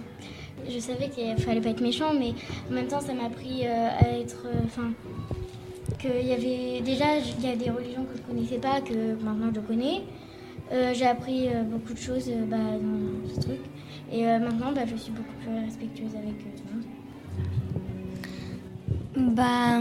je 0.68 0.78
savais 0.78 1.08
qu'il 1.08 1.36
fallait 1.38 1.60
pas 1.60 1.70
être 1.70 1.80
méchant, 1.80 2.12
mais 2.12 2.34
en 2.70 2.74
même 2.74 2.86
temps, 2.86 3.00
ça 3.00 3.14
m'a 3.14 3.24
appris 3.24 3.62
euh, 3.66 3.88
à 4.00 4.18
être. 4.18 4.46
Enfin, 4.64 4.90
qu'il 5.98 6.26
y 6.26 6.32
avait 6.32 6.80
déjà 6.82 7.16
il 7.16 7.44
y 7.44 7.50
a 7.50 7.56
des 7.56 7.70
religions 7.70 8.04
que 8.04 8.16
je 8.16 8.22
connaissais 8.22 8.58
pas 8.58 8.80
que 8.80 9.20
maintenant 9.24 9.50
je 9.52 9.60
connais. 9.60 10.02
Euh, 10.70 10.92
J'ai 10.94 11.06
appris 11.06 11.48
euh, 11.48 11.62
beaucoup 11.62 11.94
de 11.94 11.98
choses 11.98 12.28
euh, 12.28 12.44
bah, 12.46 12.56
dans 12.56 13.34
ce 13.34 13.40
truc 13.40 13.60
et 14.12 14.26
euh, 14.28 14.38
maintenant, 14.38 14.70
bah, 14.72 14.82
je 14.86 14.96
suis 14.96 15.12
beaucoup 15.12 15.32
plus 15.42 15.64
respectueuse 15.64 16.14
avec 16.14 16.34
monde. 16.44 16.57
Bah, 19.18 19.80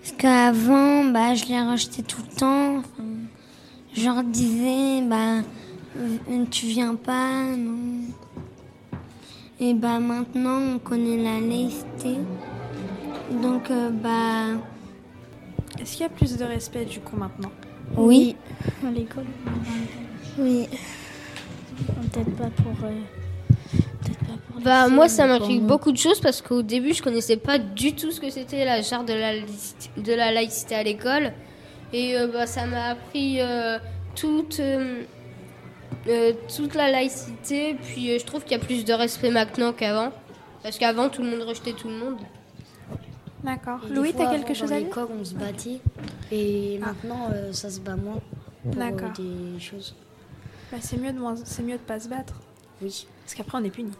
parce 0.00 0.12
qu'avant, 0.18 1.04
bah, 1.06 1.34
je 1.34 1.46
les 1.46 1.60
rejetais 1.62 2.02
tout 2.02 2.20
le 2.30 2.36
temps. 2.36 2.76
Enfin, 2.78 3.04
je 3.94 4.04
leur 4.04 4.22
disais, 4.22 5.00
bah, 5.02 5.38
euh, 5.96 6.44
tu 6.50 6.66
viens 6.66 6.94
pas, 6.94 7.42
non. 7.56 7.78
Et 9.60 9.72
bah, 9.72 9.98
maintenant, 9.98 10.60
on 10.74 10.78
connaît 10.78 11.16
la 11.16 11.40
laïcité. 11.40 12.16
Donc, 13.42 13.70
euh, 13.70 13.90
bah, 13.90 14.60
Est-ce 15.80 15.92
qu'il 15.92 16.02
y 16.02 16.04
a 16.04 16.08
plus 16.10 16.36
de 16.36 16.44
respect 16.44 16.84
du 16.84 17.00
coup 17.00 17.16
maintenant? 17.16 17.50
Oui. 17.96 18.36
À 18.86 18.90
l'école? 18.90 19.24
Oui. 20.38 20.68
Peut-être 22.12 22.36
pas 22.36 22.50
pour. 22.50 22.84
euh, 22.84 23.00
Bah, 24.62 24.88
moi, 24.88 25.08
ça 25.08 25.26
nous. 25.26 25.60
beaucoup 25.60 25.90
de 25.92 25.96
choses 25.96 26.20
parce 26.20 26.40
qu'au 26.42 26.62
début, 26.62 26.92
je 26.94 27.02
connaissais 27.02 27.36
pas 27.36 27.58
du 27.58 27.94
tout 27.94 28.10
ce 28.12 28.20
que 28.20 28.30
c'était 28.30 28.64
la 28.64 28.82
charte 28.82 29.06
de 29.08 29.14
la, 29.14 29.32
laïcité- 29.34 29.90
de 30.02 30.12
la 30.12 30.32
laïcité 30.32 30.74
à 30.74 30.82
l'école. 30.82 31.32
Et 31.92 32.16
euh, 32.16 32.26
bah, 32.28 32.46
ça 32.46 32.66
m'a 32.66 32.86
appris 32.90 33.40
euh, 33.40 33.78
toute, 34.14 34.60
euh, 34.60 35.02
toute 36.56 36.74
la 36.74 36.90
laïcité. 36.90 37.74
Puis 37.82 38.10
euh, 38.12 38.18
je 38.18 38.24
trouve 38.24 38.42
qu'il 38.44 38.52
y 38.52 38.60
a 38.60 38.64
plus 38.64 38.84
de 38.84 38.92
respect 38.92 39.30
maintenant 39.30 39.72
qu'avant. 39.72 40.12
Parce 40.62 40.78
qu'avant, 40.78 41.08
tout 41.08 41.22
le 41.22 41.30
monde 41.30 41.42
rejetait 41.42 41.72
tout 41.72 41.88
le 41.88 41.94
monde. 41.94 42.16
D'accord. 43.42 43.80
Louis, 43.90 44.14
t'as 44.16 44.30
quelque 44.30 44.54
chose 44.54 44.70
dans 44.70 44.76
à 44.76 44.78
dire? 44.78 44.86
l'école, 44.88 45.08
on 45.20 45.24
se 45.24 45.34
battait. 45.34 45.80
Et 46.32 46.78
maintenant, 46.78 47.28
euh, 47.34 47.52
ça 47.52 47.68
se 47.68 47.80
bat 47.80 47.96
moins. 47.96 48.20
Pour 48.62 48.72
euh, 48.72 48.76
D'accord. 48.90 49.10
des 49.18 49.60
choses. 49.60 49.94
Bah, 50.72 50.78
c'est 50.80 50.96
mieux 50.96 51.12
de 51.12 51.18
moins, 51.18 51.34
c'est 51.44 51.62
mieux 51.62 51.74
de 51.74 51.78
pas 51.82 52.00
se 52.00 52.08
battre. 52.08 52.32
Oui. 52.80 53.06
Parce 53.22 53.34
qu'après 53.34 53.58
on 53.58 53.64
est 53.64 53.70
puni. 53.70 53.92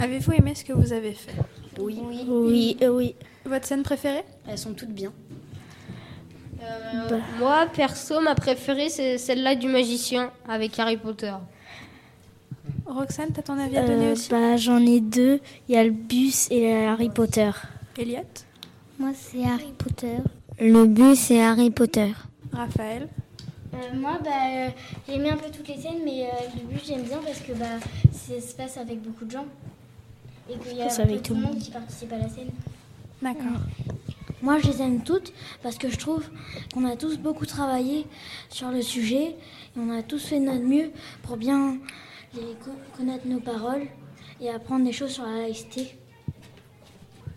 Avez-vous 0.00 0.32
aimé 0.32 0.54
ce 0.54 0.64
que 0.64 0.72
vous 0.72 0.92
avez 0.92 1.12
fait? 1.12 1.34
Oui. 1.78 1.98
Oui, 2.28 2.76
euh, 2.82 2.88
oui. 2.88 3.14
Votre 3.44 3.66
scène 3.66 3.82
préférée? 3.82 4.24
Elles 4.48 4.58
sont 4.58 4.72
toutes 4.74 4.90
bien. 4.92 5.12
Euh, 6.62 7.18
Moi, 7.38 7.66
perso, 7.72 8.20
ma 8.20 8.34
préférée, 8.34 8.88
c'est 8.88 9.16
celle-là 9.18 9.54
du 9.54 9.68
magicien 9.68 10.30
avec 10.48 10.78
Harry 10.78 10.96
Potter. 10.96 11.32
Roxane, 12.86 13.30
t'as 13.32 13.42
ton 13.42 13.58
avis 13.58 13.76
à 13.76 13.86
donner 13.86 14.08
Euh, 14.08 14.12
aussi? 14.12 14.28
bah, 14.30 14.56
J'en 14.56 14.78
ai 14.84 15.00
deux. 15.00 15.40
Il 15.68 15.74
y 15.74 15.78
a 15.78 15.84
le 15.84 15.90
bus 15.90 16.48
et 16.50 16.74
Harry 16.74 17.10
Potter. 17.10 17.50
Elliot? 17.96 18.18
Moi, 18.98 19.10
c'est 19.14 19.44
Harry 19.44 19.72
Potter. 19.76 20.16
Le 20.60 20.84
but, 20.86 21.14
c'est 21.14 21.40
Harry 21.40 21.70
Potter. 21.70 22.12
Raphaël? 22.52 23.02
Euh, 23.02 23.17
moi, 23.94 24.18
bah, 24.22 24.30
euh, 24.50 24.68
j'ai 25.08 25.30
un 25.30 25.36
peu 25.36 25.50
toutes 25.50 25.68
les 25.68 25.76
scènes, 25.76 26.02
mais 26.04 26.24
euh, 26.24 26.30
le 26.56 26.66
but, 26.66 26.84
j'aime 26.84 27.02
bien 27.02 27.18
parce 27.24 27.40
que 27.40 27.52
bah, 27.52 27.78
ça 28.12 28.40
se 28.40 28.54
passe 28.54 28.76
avec 28.76 29.02
beaucoup 29.02 29.24
de 29.24 29.30
gens. 29.30 29.46
Et 30.50 30.56
qu'il 30.58 30.78
y 30.78 30.82
a 30.82 30.86
un 30.86 31.06
peu 31.06 31.18
tout 31.18 31.34
le 31.34 31.40
monde 31.40 31.58
qui 31.58 31.70
participe 31.70 32.12
à 32.12 32.18
la 32.18 32.28
scène. 32.28 32.50
D'accord. 33.20 33.60
Moi, 34.40 34.58
je 34.60 34.68
les 34.68 34.82
aime 34.82 35.02
toutes 35.02 35.32
parce 35.62 35.76
que 35.76 35.90
je 35.90 35.96
trouve 35.96 36.24
qu'on 36.72 36.84
a 36.84 36.96
tous 36.96 37.18
beaucoup 37.18 37.44
travaillé 37.44 38.06
sur 38.48 38.70
le 38.70 38.82
sujet 38.82 39.34
et 39.34 39.78
on 39.78 39.90
a 39.90 40.02
tous 40.02 40.24
fait 40.24 40.38
notre 40.38 40.62
mieux 40.62 40.92
pour 41.22 41.36
bien 41.36 41.78
les 42.34 42.56
connaître 42.96 43.26
nos 43.26 43.40
paroles 43.40 43.88
et 44.40 44.48
apprendre 44.48 44.84
des 44.84 44.92
choses 44.92 45.10
sur 45.10 45.24
la 45.24 45.42
laïcité. 45.42 45.98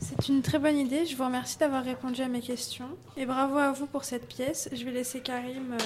C'est 0.02 0.28
une 0.30 0.42
très 0.42 0.60
bonne 0.60 0.78
idée. 0.78 1.06
Je 1.06 1.16
vous 1.16 1.24
remercie 1.26 1.58
d'avoir 1.60 1.84
répondu 1.84 2.22
à 2.22 2.28
mes 2.28 2.42
questions. 2.42 2.90
Et 3.18 3.26
bravo 3.26 3.58
à 3.58 3.72
vous 3.72 3.86
pour 3.86 4.04
cette 4.04 4.28
pièce. 4.28 4.68
Je 4.74 4.84
vais 4.84 4.92
laisser 4.92 5.20
Karim. 5.22 5.74
euh, 5.74 5.78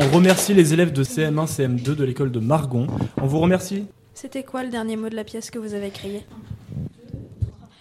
On 0.00 0.08
remercie 0.14 0.54
les 0.54 0.72
élèves 0.72 0.92
de 0.92 1.04
CM1, 1.04 1.46
CM2 1.46 1.82
de 1.94 2.04
l'école 2.04 2.32
de 2.32 2.40
Margon. 2.40 2.86
On 3.20 3.26
vous 3.26 3.38
remercie. 3.40 3.86
C'était 4.14 4.42
quoi 4.42 4.62
le 4.62 4.70
dernier 4.70 4.96
mot 4.96 5.08
de 5.08 5.16
la 5.16 5.24
pièce 5.24 5.50
que 5.50 5.58
vous 5.58 5.74
avez 5.74 5.90
créée 5.90 6.24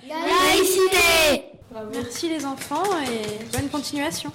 Laïcité 0.07 1.45
Merci 1.93 2.27
les 2.29 2.45
enfants 2.45 2.83
et 3.07 3.45
bonne 3.57 3.69
continuation. 3.69 4.31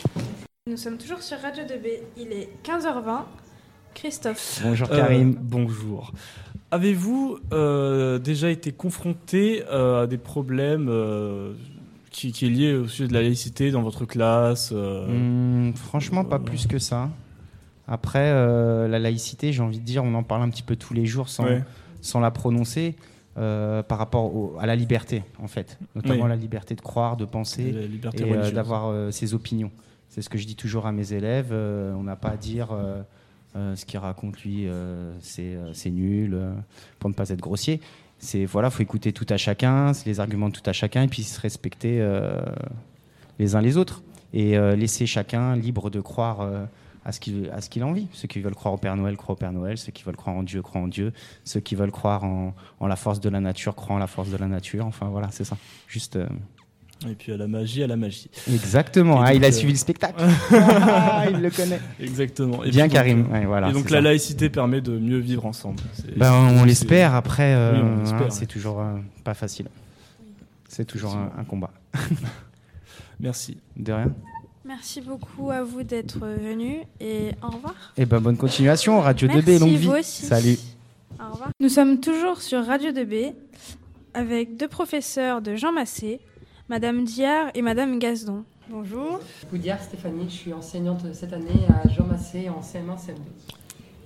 Nous 0.66 0.78
sommes 0.78 0.96
toujours 0.96 1.22
sur 1.22 1.38
Radio 1.38 1.64
2B. 1.64 2.00
Il 2.16 2.32
est 2.32 2.48
15h20. 2.64 3.20
Christophe. 3.94 4.60
Bonjour 4.62 4.90
Euh, 4.90 4.96
Karim. 4.96 5.34
bonjour. 5.38 6.12
Avez-vous 6.70 7.38
euh, 7.52 8.18
déjà 8.18 8.50
été 8.50 8.72
confronté 8.72 9.62
euh, 9.70 10.02
à 10.02 10.06
des 10.06 10.18
problèmes 10.18 10.88
euh, 10.90 11.52
qui, 12.10 12.32
qui 12.32 12.46
est 12.46 12.50
lié 12.50 12.74
au 12.74 12.88
sujet 12.88 13.06
de 13.08 13.12
la 13.14 13.22
laïcité 13.22 13.70
dans 13.70 13.82
votre 13.82 14.04
classe 14.04 14.72
Hmm, 14.72 15.72
franchement, 15.74 16.24
pas 16.24 16.38
plus 16.40 16.66
que 16.66 16.78
ça. 16.78 17.08
Après, 17.88 18.32
la 18.88 18.98
laïcité, 18.98 19.52
j'ai 19.52 19.62
envie 19.62 19.78
de 19.78 19.84
dire, 19.84 20.02
on 20.02 20.12
en 20.14 20.24
parle 20.24 20.42
un 20.42 20.48
petit 20.50 20.64
peu 20.64 20.74
tous 20.74 20.92
les 20.92 21.06
jours 21.06 21.28
sans, 21.28 21.44
Ouais. 21.44 21.62
sans 22.00 22.20
la 22.20 22.30
prononcer. 22.32 22.96
par 23.36 23.98
rapport 23.98 24.34
au- 24.34 24.56
à 24.58 24.64
la 24.64 24.74
liberté, 24.74 25.22
en 25.42 25.46
fait, 25.46 25.78
notamment 25.94 26.22
Oui. 26.24 26.28
la 26.30 26.36
liberté 26.36 26.74
de 26.74 26.80
croire, 26.80 27.18
de 27.18 27.26
penser 27.26 27.74
et 28.18 28.50
d'avoir 28.52 29.12
ses 29.12 29.34
opinions. 29.34 29.70
C'est 30.08 30.22
ce 30.22 30.30
que 30.30 30.38
je 30.38 30.46
dis 30.46 30.56
toujours 30.56 30.86
à 30.86 30.92
mes 30.92 31.12
élèves. 31.12 31.52
on 31.52 32.02
n'a 32.02 32.16
pas 32.16 32.30
à 32.30 32.36
dire 32.38 32.68
ce 33.74 33.84
qu'il 33.84 33.98
raconte 33.98 34.42
lui, 34.42 34.66
euh, 34.68 35.12
c'est 35.20 35.54
euh, 35.54 35.72
c'est 35.72 35.90
nul, 35.90 36.34
euh, 36.34 36.52
pour 36.98 37.10
ne 37.10 37.14
pas 37.14 37.28
être 37.30 37.40
grossier. 37.40 37.80
C'est 38.18 38.44
voilà, 38.46 38.70
faut 38.70 38.82
écouter 38.82 39.12
tout 39.12 39.26
à 39.28 39.36
chacun, 39.36 39.92
les 40.06 40.20
arguments 40.20 40.48
de 40.48 40.54
tout 40.54 40.68
à 40.70 40.72
chacun, 40.72 41.02
et 41.02 41.08
puis 41.08 41.22
se 41.22 41.40
respecter 41.40 42.00
euh, 42.00 42.40
les 43.38 43.54
uns 43.56 43.60
les 43.60 43.76
autres 43.76 44.02
et 44.32 44.56
euh, 44.56 44.74
laisser 44.76 45.06
chacun 45.06 45.54
libre 45.56 45.90
de 45.90 46.00
croire 46.00 46.40
euh, 46.40 46.64
à 47.04 47.12
ce 47.12 47.20
qu'il 47.20 47.50
à 47.52 47.60
ce 47.60 47.68
qu'il 47.68 47.84
envie. 47.84 48.08
Ceux 48.12 48.28
qui 48.28 48.40
veulent 48.40 48.54
croire 48.54 48.74
au 48.74 48.78
Père 48.78 48.96
Noël 48.96 49.16
croient 49.16 49.34
au 49.34 49.38
Père 49.38 49.52
Noël, 49.52 49.76
ceux 49.78 49.92
qui 49.92 50.02
veulent 50.02 50.16
croire 50.16 50.36
en 50.36 50.42
Dieu 50.42 50.62
croient 50.62 50.80
en 50.80 50.88
Dieu, 50.88 51.12
ceux 51.44 51.60
qui 51.60 51.74
veulent 51.74 51.92
croire 51.92 52.24
en, 52.24 52.54
la 52.80 52.96
force 52.96 53.20
de 53.20 53.28
la 53.28 53.40
nature 53.40 53.74
croient 53.74 53.96
en 53.96 53.98
la 54.00 54.06
force 54.06 54.30
de 54.30 54.36
la 54.36 54.48
nature. 54.48 54.86
Enfin 54.86 55.08
voilà, 55.08 55.28
c'est 55.30 55.44
ça. 55.44 55.56
Juste. 55.86 56.16
euh, 56.16 56.26
Et 57.04 57.14
puis 57.14 57.32
à 57.32 57.36
la 57.36 57.46
magie, 57.46 57.82
à 57.82 57.86
la 57.86 57.96
magie. 57.96 58.30
Exactement. 58.50 59.20
Donc, 59.22 59.28
il 59.34 59.44
a 59.44 59.48
euh, 59.48 59.52
suivi 59.52 59.72
le 59.72 59.78
spectacle. 59.78 60.22
Ah, 60.52 61.24
il 61.30 61.40
le 61.40 61.50
connaît. 61.50 61.80
Exactement. 62.00 62.64
Et 62.64 62.70
Bien 62.70 62.84
donc, 62.84 62.92
Karim. 62.94 63.26
euh, 63.30 63.32
Ouais, 63.40 63.44
voilà, 63.44 63.68
et 63.68 63.72
donc 63.72 63.90
la 63.90 63.98
ça. 63.98 64.00
laïcité 64.02 64.48
permet 64.48 64.80
de 64.80 64.98
mieux 64.98 65.18
vivre 65.18 65.44
ensemble. 65.44 65.82
Ben, 66.16 66.32
on 66.32 66.64
l'espère. 66.64 67.14
Après, 67.14 67.54
euh, 67.54 67.72
Oui, 67.74 67.78
hein, 68.12 68.26
c'est 68.30 68.40
ouais. 68.40 68.46
toujours 68.46 68.80
euh, 68.80 68.94
pas 69.24 69.34
facile. 69.34 69.66
C'est 70.68 70.86
toujours 70.86 71.14
un, 71.16 71.32
un 71.38 71.44
combat. 71.44 71.70
Merci. 73.20 73.56
De 73.76 73.92
rien. 73.92 74.12
Merci 74.64 75.00
beaucoup 75.00 75.50
à 75.50 75.62
vous 75.62 75.82
d'être 75.84 76.18
venus 76.18 76.78
et 77.00 77.30
au 77.42 77.48
revoir. 77.54 77.74
Et 77.96 78.04
ben 78.04 78.18
bonne 78.20 78.36
continuation. 78.36 79.00
Radio 79.00 79.28
2B, 79.28 79.34
Merci, 79.46 79.58
longue 79.60 79.70
vie. 79.76 79.86
vous 79.86 79.92
aussi. 79.92 80.26
Salut. 80.26 80.56
Au 81.20 81.32
revoir. 81.32 81.50
Nous 81.60 81.68
sommes 81.68 82.00
toujours 82.00 82.40
sur 82.42 82.64
Radio 82.66 82.90
2B 82.90 83.32
avec 84.12 84.56
deux 84.56 84.66
professeurs 84.68 85.40
de 85.40 85.54
Jean 85.54 85.72
Massé, 85.72 86.20
Madame 86.68 87.04
Diard 87.04 87.50
et 87.54 87.62
Madame 87.62 87.98
Gazdon. 87.98 88.44
Bonjour. 88.68 89.20
Goudiard 89.50 89.80
Stéphanie, 89.80 90.26
je 90.28 90.34
suis 90.34 90.52
enseignante 90.52 91.02
cette 91.12 91.32
année 91.32 91.46
à 91.68 91.88
Jean 91.88 92.04
Massé 92.06 92.48
en 92.48 92.60
CM1, 92.60 92.96
CM2. 92.98 93.18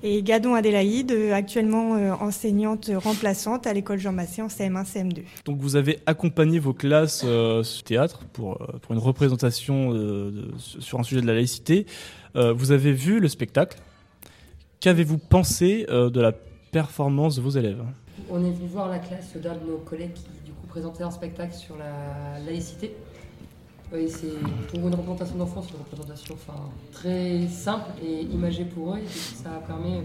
Et 0.02 0.22
Gadon 0.22 0.54
Adélaïde, 0.54 1.12
euh, 1.12 1.32
actuellement 1.34 1.94
euh, 1.94 2.12
enseignante 2.12 2.90
remplaçante 2.94 3.66
à 3.66 3.72
l'école 3.72 3.98
Jean 3.98 4.12
Massé 4.12 4.42
en 4.42 4.48
CM1, 4.48 4.84
CM2. 4.84 5.22
Donc 5.46 5.58
vous 5.60 5.76
avez 5.76 6.00
accompagné 6.06 6.58
vos 6.58 6.72
classes 6.74 7.22
euh, 7.24 7.62
sur 7.62 7.82
théâtre 7.82 8.20
pour, 8.32 8.60
euh, 8.62 8.78
pour 8.82 8.92
une 8.92 8.98
représentation 8.98 9.92
euh, 9.94 10.30
de- 10.30 10.52
sur 10.58 10.98
un 11.00 11.02
sujet 11.02 11.20
de 11.22 11.26
la 11.26 11.34
laïcité. 11.34 11.86
Euh, 12.36 12.52
vous 12.52 12.72
avez 12.72 12.92
vu 12.92 13.20
le 13.20 13.28
spectacle. 13.28 13.78
Qu'avez-vous 14.80 15.18
pensé 15.18 15.86
euh, 15.90 16.08
de 16.10 16.20
la 16.20 16.32
performance 16.32 17.36
de 17.36 17.42
vos 17.42 17.50
élèves? 17.50 17.82
On 18.30 18.38
est 18.44 18.50
venu 18.52 18.68
voir 18.68 18.88
la 18.88 18.98
classe 18.98 19.34
d'un 19.36 19.54
de 19.54 19.66
nos 19.66 19.78
collègues 19.78 20.12
qui 20.14 20.22
présentait 20.70 21.02
un 21.02 21.10
spectacle 21.10 21.52
sur 21.52 21.76
la 21.76 22.38
laïcité. 22.46 22.96
C'est 23.92 24.38
pour 24.68 24.86
une 24.86 24.94
représentation 24.94 25.36
d'enfants, 25.36 25.62
c'est 25.62 25.72
une 25.72 25.80
représentation 25.80 26.34
enfin, 26.34 26.60
très 26.92 27.48
simple 27.48 27.90
et 28.02 28.22
imagée 28.22 28.64
pour 28.64 28.94
eux. 28.94 29.00
Ça 29.08 29.50
permet 29.66 30.02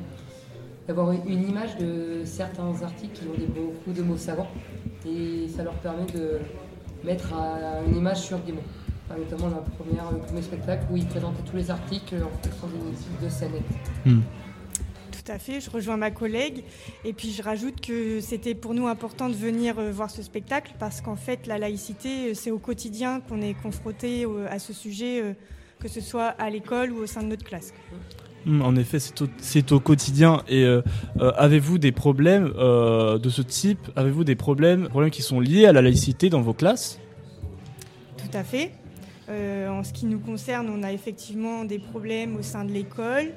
d'avoir 0.88 1.12
une 1.12 1.48
image 1.48 1.78
de 1.78 2.24
certains 2.26 2.82
articles 2.82 3.20
qui 3.20 3.28
ont 3.28 3.62
beaucoup 3.62 3.94
de 3.96 4.02
mots 4.02 4.18
savants 4.18 4.48
et 5.08 5.48
ça 5.48 5.64
leur 5.64 5.76
permet 5.76 6.08
de 6.08 6.40
mettre 7.04 7.32
une 7.88 7.96
image 7.96 8.22
sur 8.22 8.40
des 8.40 8.54
mots. 8.54 8.62
Notamment 9.08 9.50
le 9.50 10.18
premier 10.18 10.42
spectacle 10.42 10.88
où 10.92 10.98
ils 10.98 11.06
présentaient 11.06 11.44
tous 11.44 11.58
les 11.58 11.70
articles 11.70 12.16
en 12.16 12.50
fonction 12.50 12.68
des 12.68 13.26
de 13.26 13.30
scène. 13.30 13.52
Tout 15.26 15.32
à 15.32 15.40
fait, 15.40 15.60
je 15.60 15.72
rejoins 15.72 15.98
ma 15.98 16.12
collègue. 16.12 16.64
Et 17.04 17.14
puis 17.14 17.32
je 17.32 17.42
rajoute 17.42 17.82
que 17.82 18.20
c'était 18.22 18.54
pour 18.54 18.76
nous 18.76 18.88
important 18.88 19.28
de 19.28 19.34
venir 19.34 19.80
euh, 19.80 19.92
voir 19.92 20.12
ce 20.12 20.22
spectacle 20.22 20.74
parce 20.78 21.02
qu'en 21.02 21.16
fait, 21.16 21.48
la 21.48 21.58
laïcité, 21.58 22.30
euh, 22.30 22.34
c'est 22.36 22.52
au 22.52 22.60
quotidien 22.60 23.22
qu'on 23.22 23.42
est 23.42 23.56
confronté 23.56 24.26
euh, 24.26 24.46
à 24.52 24.60
ce 24.60 24.72
sujet, 24.72 25.36
que 25.80 25.88
ce 25.88 26.00
soit 26.00 26.28
à 26.28 26.50
l'école 26.52 26.92
ou 26.92 26.98
au 26.98 27.06
sein 27.08 27.24
de 27.24 27.28
notre 27.28 27.44
classe. 27.44 27.74
Hmm, 28.46 28.62
en 28.62 28.76
effet, 28.76 29.00
c'est 29.00 29.72
au, 29.72 29.78
au, 29.78 29.80
quotidien. 29.80 30.44
Et 30.48 30.64
avez-vous 31.20 31.80
des 31.80 31.92
problèmes 31.92 32.50
de 32.50 33.30
ce 33.30 33.42
type? 33.42 33.80
Avez-vous 33.96 34.24
des 34.24 34.36
problèmes, 34.36 34.90
problèmes 34.90 35.12
qui 35.12 35.24
sont 35.24 35.40
liés 35.40 35.66
à 35.66 35.74
la 35.74 35.82
laïcité 35.82 36.30
dans 36.30 36.42
vos 36.42 36.54
classes? 36.54 37.00
Tout 38.18 38.38
à 38.38 38.44
fait. 38.44 38.72
en 39.28 39.84
ce 39.84 39.92
qui 39.92 40.06
nous 40.06 40.20
concerne, 40.20 40.70
on 40.70 40.84
a 40.84 40.92
effectivement 40.92 41.66
des 41.66 41.80
problèmes 41.80 42.36
au 42.36 42.44
sein 42.44 42.64
de 42.64 42.72
l'école. 42.72 43.32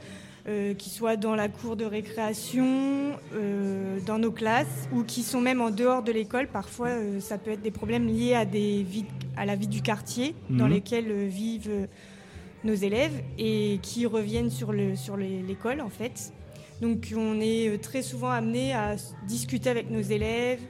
Euh, 0.46 0.72
qui 0.72 0.88
soient 0.88 1.16
dans 1.16 1.34
la 1.34 1.48
cour 1.48 1.76
de 1.76 1.84
récréation, 1.84 2.64
euh, 3.34 3.98
dans 4.06 4.18
nos 4.18 4.30
classes, 4.30 4.88
ou 4.92 5.02
qui 5.02 5.22
sont 5.22 5.42
même 5.42 5.60
en 5.60 5.70
dehors 5.70 6.02
de 6.02 6.10
l'école. 6.10 6.46
Parfois, 6.46 6.88
euh, 6.88 7.20
ça 7.20 7.36
peut 7.36 7.50
être 7.50 7.60
des 7.60 7.72
problèmes 7.72 8.06
liés 8.06 8.34
à, 8.34 8.46
des 8.46 8.86
à 9.36 9.44
la 9.44 9.56
vie 9.56 9.66
du 9.66 9.82
quartier 9.82 10.34
dans 10.48 10.64
mhm. 10.64 10.72
lesquels 10.72 11.26
vivent 11.26 11.88
nos 12.64 12.72
élèves 12.72 13.12
et 13.36 13.78
qui 13.82 14.06
reviennent 14.06 14.48
sur 14.48 14.72
l'école, 14.72 15.76
sur 15.76 15.84
en 15.84 15.90
fait. 15.90 16.32
Donc, 16.80 17.12
on 17.14 17.40
est 17.40 17.82
très 17.82 18.02
souvent 18.02 18.30
amené 18.30 18.72
à 18.72 18.94
discuter 19.26 19.68
avec 19.68 19.90
nos 19.90 20.00
élèves 20.00 20.60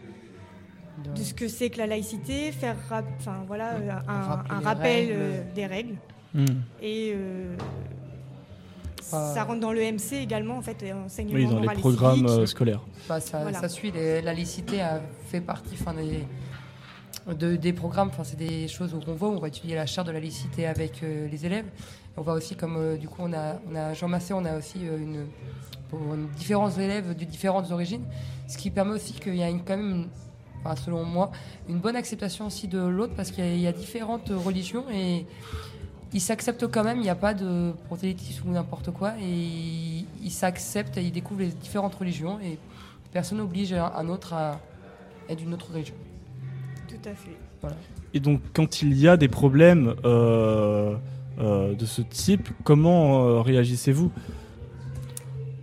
de 1.14 1.22
ce 1.22 1.34
que 1.34 1.46
c'est 1.46 1.70
que 1.70 1.78
la 1.78 1.86
laïcité, 1.86 2.50
faire 2.50 2.76
voilà, 3.46 3.76
un, 4.08 4.60
rappel 4.60 5.44
des 5.54 5.66
règles. 5.66 5.96
Et 6.82 7.14
ça 9.08 9.44
rentre 9.44 9.60
dans 9.60 9.72
le 9.72 9.80
MC 9.80 10.14
également, 10.14 10.56
en 10.56 10.62
fait, 10.62 10.84
enseignement 10.92 11.34
Oui, 11.34 11.46
dans 11.46 11.60
les 11.60 11.78
programmes 11.78 12.26
euh, 12.26 12.46
scolaires. 12.46 12.80
Bah, 13.08 13.20
ça, 13.20 13.68
suit, 13.68 13.92
la 13.92 14.20
laïcité 14.20 14.80
a 14.80 15.00
fait 15.26 15.40
partie 15.40 15.76
des, 17.36 17.58
des 17.58 17.72
programmes, 17.72 18.08
enfin, 18.08 18.24
c'est 18.24 18.38
des 18.38 18.68
choses 18.68 18.94
où 18.94 19.00
on 19.06 19.14
voit, 19.14 19.28
on 19.28 19.38
va 19.38 19.48
étudier 19.48 19.74
la 19.74 19.86
charte 19.86 20.06
de 20.06 20.12
la 20.12 20.20
laïcité 20.20 20.66
avec 20.66 21.02
euh, 21.02 21.28
les 21.28 21.46
élèves. 21.46 21.66
On 22.16 22.22
voit 22.22 22.34
aussi 22.34 22.56
comme, 22.56 22.76
euh, 22.76 22.96
du 22.96 23.08
coup, 23.08 23.22
on 23.22 23.32
a, 23.32 23.60
on 23.70 23.74
a 23.74 23.94
Jean 23.94 24.08
Massé, 24.08 24.34
on 24.34 24.44
a 24.44 24.56
aussi 24.56 24.80
une, 24.80 25.26
pour 25.88 26.00
différents 26.36 26.70
élèves 26.70 27.16
de 27.16 27.24
différentes 27.24 27.70
origines, 27.70 28.04
ce 28.46 28.58
qui 28.58 28.70
permet 28.70 28.94
aussi 28.94 29.14
qu'il 29.14 29.36
y 29.36 29.42
a 29.42 29.48
une, 29.48 29.62
quand 29.62 29.76
même, 29.76 30.08
selon 30.76 31.04
moi, 31.04 31.30
une 31.68 31.78
bonne 31.78 31.96
acceptation 31.96 32.46
aussi 32.46 32.68
de 32.68 32.78
l'autre 32.78 33.14
parce 33.16 33.30
qu'il 33.30 33.58
y, 33.58 33.66
a 33.66 33.72
différentes 33.72 34.30
religions 34.30 34.84
et 34.92 35.26
ils 36.12 36.20
s'acceptent 36.20 36.66
quand 36.66 36.84
même, 36.84 36.98
il 36.98 37.02
n'y 37.02 37.10
a 37.10 37.14
pas 37.14 37.34
de 37.34 37.72
prosélytisme 37.86 38.48
ou 38.48 38.52
n'importe 38.52 38.90
quoi, 38.90 39.12
et 39.20 40.04
ils 40.22 40.30
s'acceptent 40.30 40.96
et 40.96 41.02
ils 41.02 41.12
découvrent 41.12 41.40
les 41.40 41.48
différentes 41.48 41.94
religions, 41.94 42.38
et 42.40 42.58
personne 43.12 43.38
n'oblige 43.38 43.72
un 43.72 44.08
autre 44.08 44.32
à 44.32 44.60
être 45.28 45.38
d'une 45.38 45.54
autre 45.54 45.72
religion. 45.72 45.94
Tout 46.88 47.08
à 47.08 47.14
fait. 47.14 47.36
Et 48.14 48.20
donc, 48.20 48.40
quand 48.54 48.82
il 48.82 48.98
y 48.98 49.08
a 49.08 49.16
des 49.16 49.28
problèmes 49.28 49.94
euh, 50.04 50.96
euh, 51.38 51.74
de 51.74 51.86
ce 51.86 52.02
type, 52.02 52.48
comment 52.64 53.26
euh, 53.26 53.40
réagissez-vous? 53.40 54.10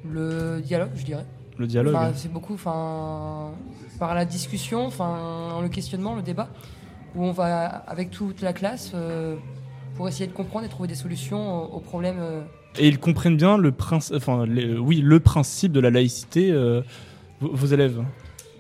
Le 0.09 0.61
dialogue, 0.61 0.91
je 0.95 1.05
dirais. 1.05 1.25
Le 1.57 1.67
dialogue 1.67 1.95
C'est 2.15 2.31
beaucoup 2.31 2.53
enfin, 2.53 3.51
par 3.97 4.13
la 4.13 4.25
discussion, 4.25 4.85
enfin, 4.85 5.59
le 5.61 5.69
questionnement, 5.69 6.15
le 6.15 6.21
débat, 6.21 6.49
où 7.15 7.23
on 7.23 7.31
va 7.31 7.65
avec 7.65 8.11
toute 8.11 8.41
la 8.41 8.53
classe 8.53 8.93
pour 9.95 10.07
essayer 10.07 10.27
de 10.27 10.33
comprendre 10.33 10.65
et 10.65 10.69
trouver 10.69 10.87
des 10.87 10.95
solutions 10.95 11.73
aux, 11.73 11.79
problèmes. 11.79 12.19
Euh. 12.19 12.41
Et 12.77 12.87
ils 12.87 12.99
comprennent 12.99 13.37
bien 13.37 13.57
le, 13.57 13.71
principe, 13.71 14.15
enfin, 14.17 14.45
oui, 14.79 15.01
le 15.01 15.19
principe 15.19 15.71
de 15.71 15.79
la 15.79 15.89
laïcité, 15.89 16.51
euh, 16.51 16.81
vos, 17.39 17.67
élèves 17.67 18.03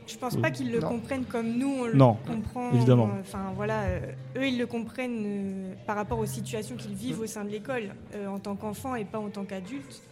je 0.07 0.17
pense 0.17 0.35
pas 0.35 0.51
qu'ils 0.51 0.71
le 0.71 0.79
comprennent 0.79 1.25
comme 1.25 1.57
nous 1.57 1.77
on 1.79 1.85
le 1.85 1.95
non, 1.95 2.15
comprend. 2.27 2.71
Évidemment. 2.71 3.09
Enfin 3.21 3.51
voilà, 3.55 3.81
euh, 3.81 3.99
eux 4.37 4.47
ils 4.47 4.59
le 4.59 4.67
comprennent 4.67 5.75
par 5.87 5.95
rapport 5.95 6.19
aux 6.19 6.27
situations 6.27 6.75
qu'ils 6.75 6.93
vivent 6.93 7.21
au 7.21 7.25
sein 7.25 7.43
de 7.43 7.49
l'école 7.49 7.95
en 8.29 8.37
tant 8.37 8.55
qu'enfants 8.55 8.93
et 8.93 9.03
pas 9.03 9.17
en 9.17 9.29
tant 9.29 9.45
qu'adultes. 9.45 10.03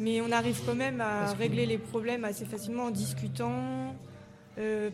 Mais 0.00 0.22
on 0.22 0.32
arrive 0.32 0.62
quand 0.64 0.74
même 0.74 1.02
à 1.02 1.34
régler 1.34 1.66
les 1.66 1.76
problèmes 1.76 2.24
assez 2.24 2.46
facilement 2.46 2.84
en 2.84 2.90
discutant. 2.90 3.94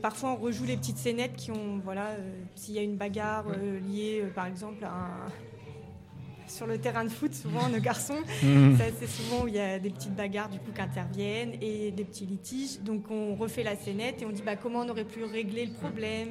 parfois 0.02 0.32
on 0.32 0.36
rejoue 0.36 0.64
les 0.64 0.76
petites 0.76 0.98
scénettes 0.98 1.36
qui 1.36 1.52
ont 1.52 1.80
voilà 1.84 2.08
s'il 2.56 2.74
y 2.74 2.78
a 2.80 2.82
une 2.82 2.96
bagarre 2.96 3.44
liée 3.88 4.24
par 4.34 4.46
exemple 4.46 4.84
à 4.84 4.88
un, 4.88 5.30
sur 6.54 6.66
le 6.66 6.78
terrain 6.78 7.04
de 7.04 7.08
foot, 7.08 7.34
souvent, 7.34 7.68
nos 7.68 7.80
garçons, 7.80 8.20
mmh. 8.42 8.76
c'est 8.98 9.08
souvent 9.08 9.44
où 9.44 9.48
il 9.48 9.54
y 9.54 9.60
a 9.60 9.78
des 9.78 9.90
petites 9.90 10.14
bagarres 10.14 10.48
du 10.48 10.58
coup 10.58 10.70
qui 10.74 10.80
interviennent 10.80 11.54
et 11.60 11.90
des 11.90 12.04
petits 12.04 12.26
litiges. 12.26 12.80
Donc 12.80 13.10
on 13.10 13.34
refait 13.34 13.64
la 13.64 13.76
scénette 13.76 14.22
et 14.22 14.26
on 14.26 14.30
dit 14.30 14.42
bah, 14.42 14.56
comment 14.56 14.80
on 14.80 14.88
aurait 14.88 15.04
pu 15.04 15.24
régler 15.24 15.66
le 15.66 15.72
problème? 15.72 16.28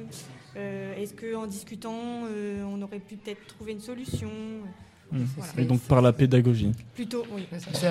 Euh, 0.56 0.96
est-ce 0.96 1.14
qu'en 1.14 1.46
discutant, 1.46 2.24
euh, 2.30 2.64
on 2.64 2.80
aurait 2.80 3.00
pu 3.00 3.16
peut-être 3.16 3.46
trouver 3.46 3.72
une 3.72 3.80
solution? 3.80 4.30
Mmh. 5.12 5.24
Et 5.58 5.64
donc 5.64 5.80
par 5.80 6.00
la 6.00 6.12
pédagogie. 6.12 6.72
Plutôt, 6.94 7.24
oui. 7.30 7.46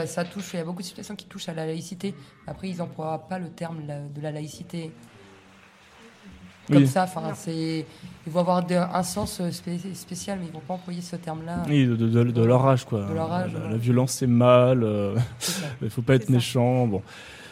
Ça, 0.07 0.25
touche, 0.25 0.53
il 0.53 0.57
y 0.57 0.59
a 0.59 0.65
beaucoup 0.65 0.81
de 0.81 0.87
situations 0.87 1.15
qui 1.15 1.27
touchent 1.27 1.49
à 1.49 1.53
la 1.53 1.67
laïcité. 1.67 2.15
Après, 2.47 2.69
ils 2.69 2.77
n'emploient 2.77 3.27
pas 3.29 3.37
le 3.37 3.49
terme 3.49 3.83
de 4.13 4.21
la 4.21 4.31
laïcité 4.31 4.91
comme 6.71 6.85
ça. 6.85 7.03
Enfin, 7.03 7.33
c'est, 7.35 7.85
ils 8.25 8.31
vont 8.31 8.39
avoir 8.39 8.65
un 8.71 9.03
sens 9.03 9.41
euh, 9.41 9.51
spécial, 9.51 10.39
mais 10.39 10.47
ils 10.47 10.53
vont 10.53 10.61
pas 10.65 10.75
employer 10.75 11.01
ce 11.01 11.15
terme-là. 11.15 11.63
Oui, 11.67 11.85
de, 11.85 11.95
de, 11.95 12.43
leur 12.43 12.65
âge, 12.65 12.85
quoi. 12.85 13.05
De 13.05 13.13
leur 13.13 13.31
âge, 13.31 13.51
la, 13.69 13.77
violence, 13.77 14.13
c'est 14.13 14.27
mal. 14.27 14.83
Euh, 14.83 15.15
il 15.81 15.89
faut 15.89 16.01
pas 16.01 16.15
être 16.15 16.29
méchant. 16.29 16.87
Bon. 16.87 17.01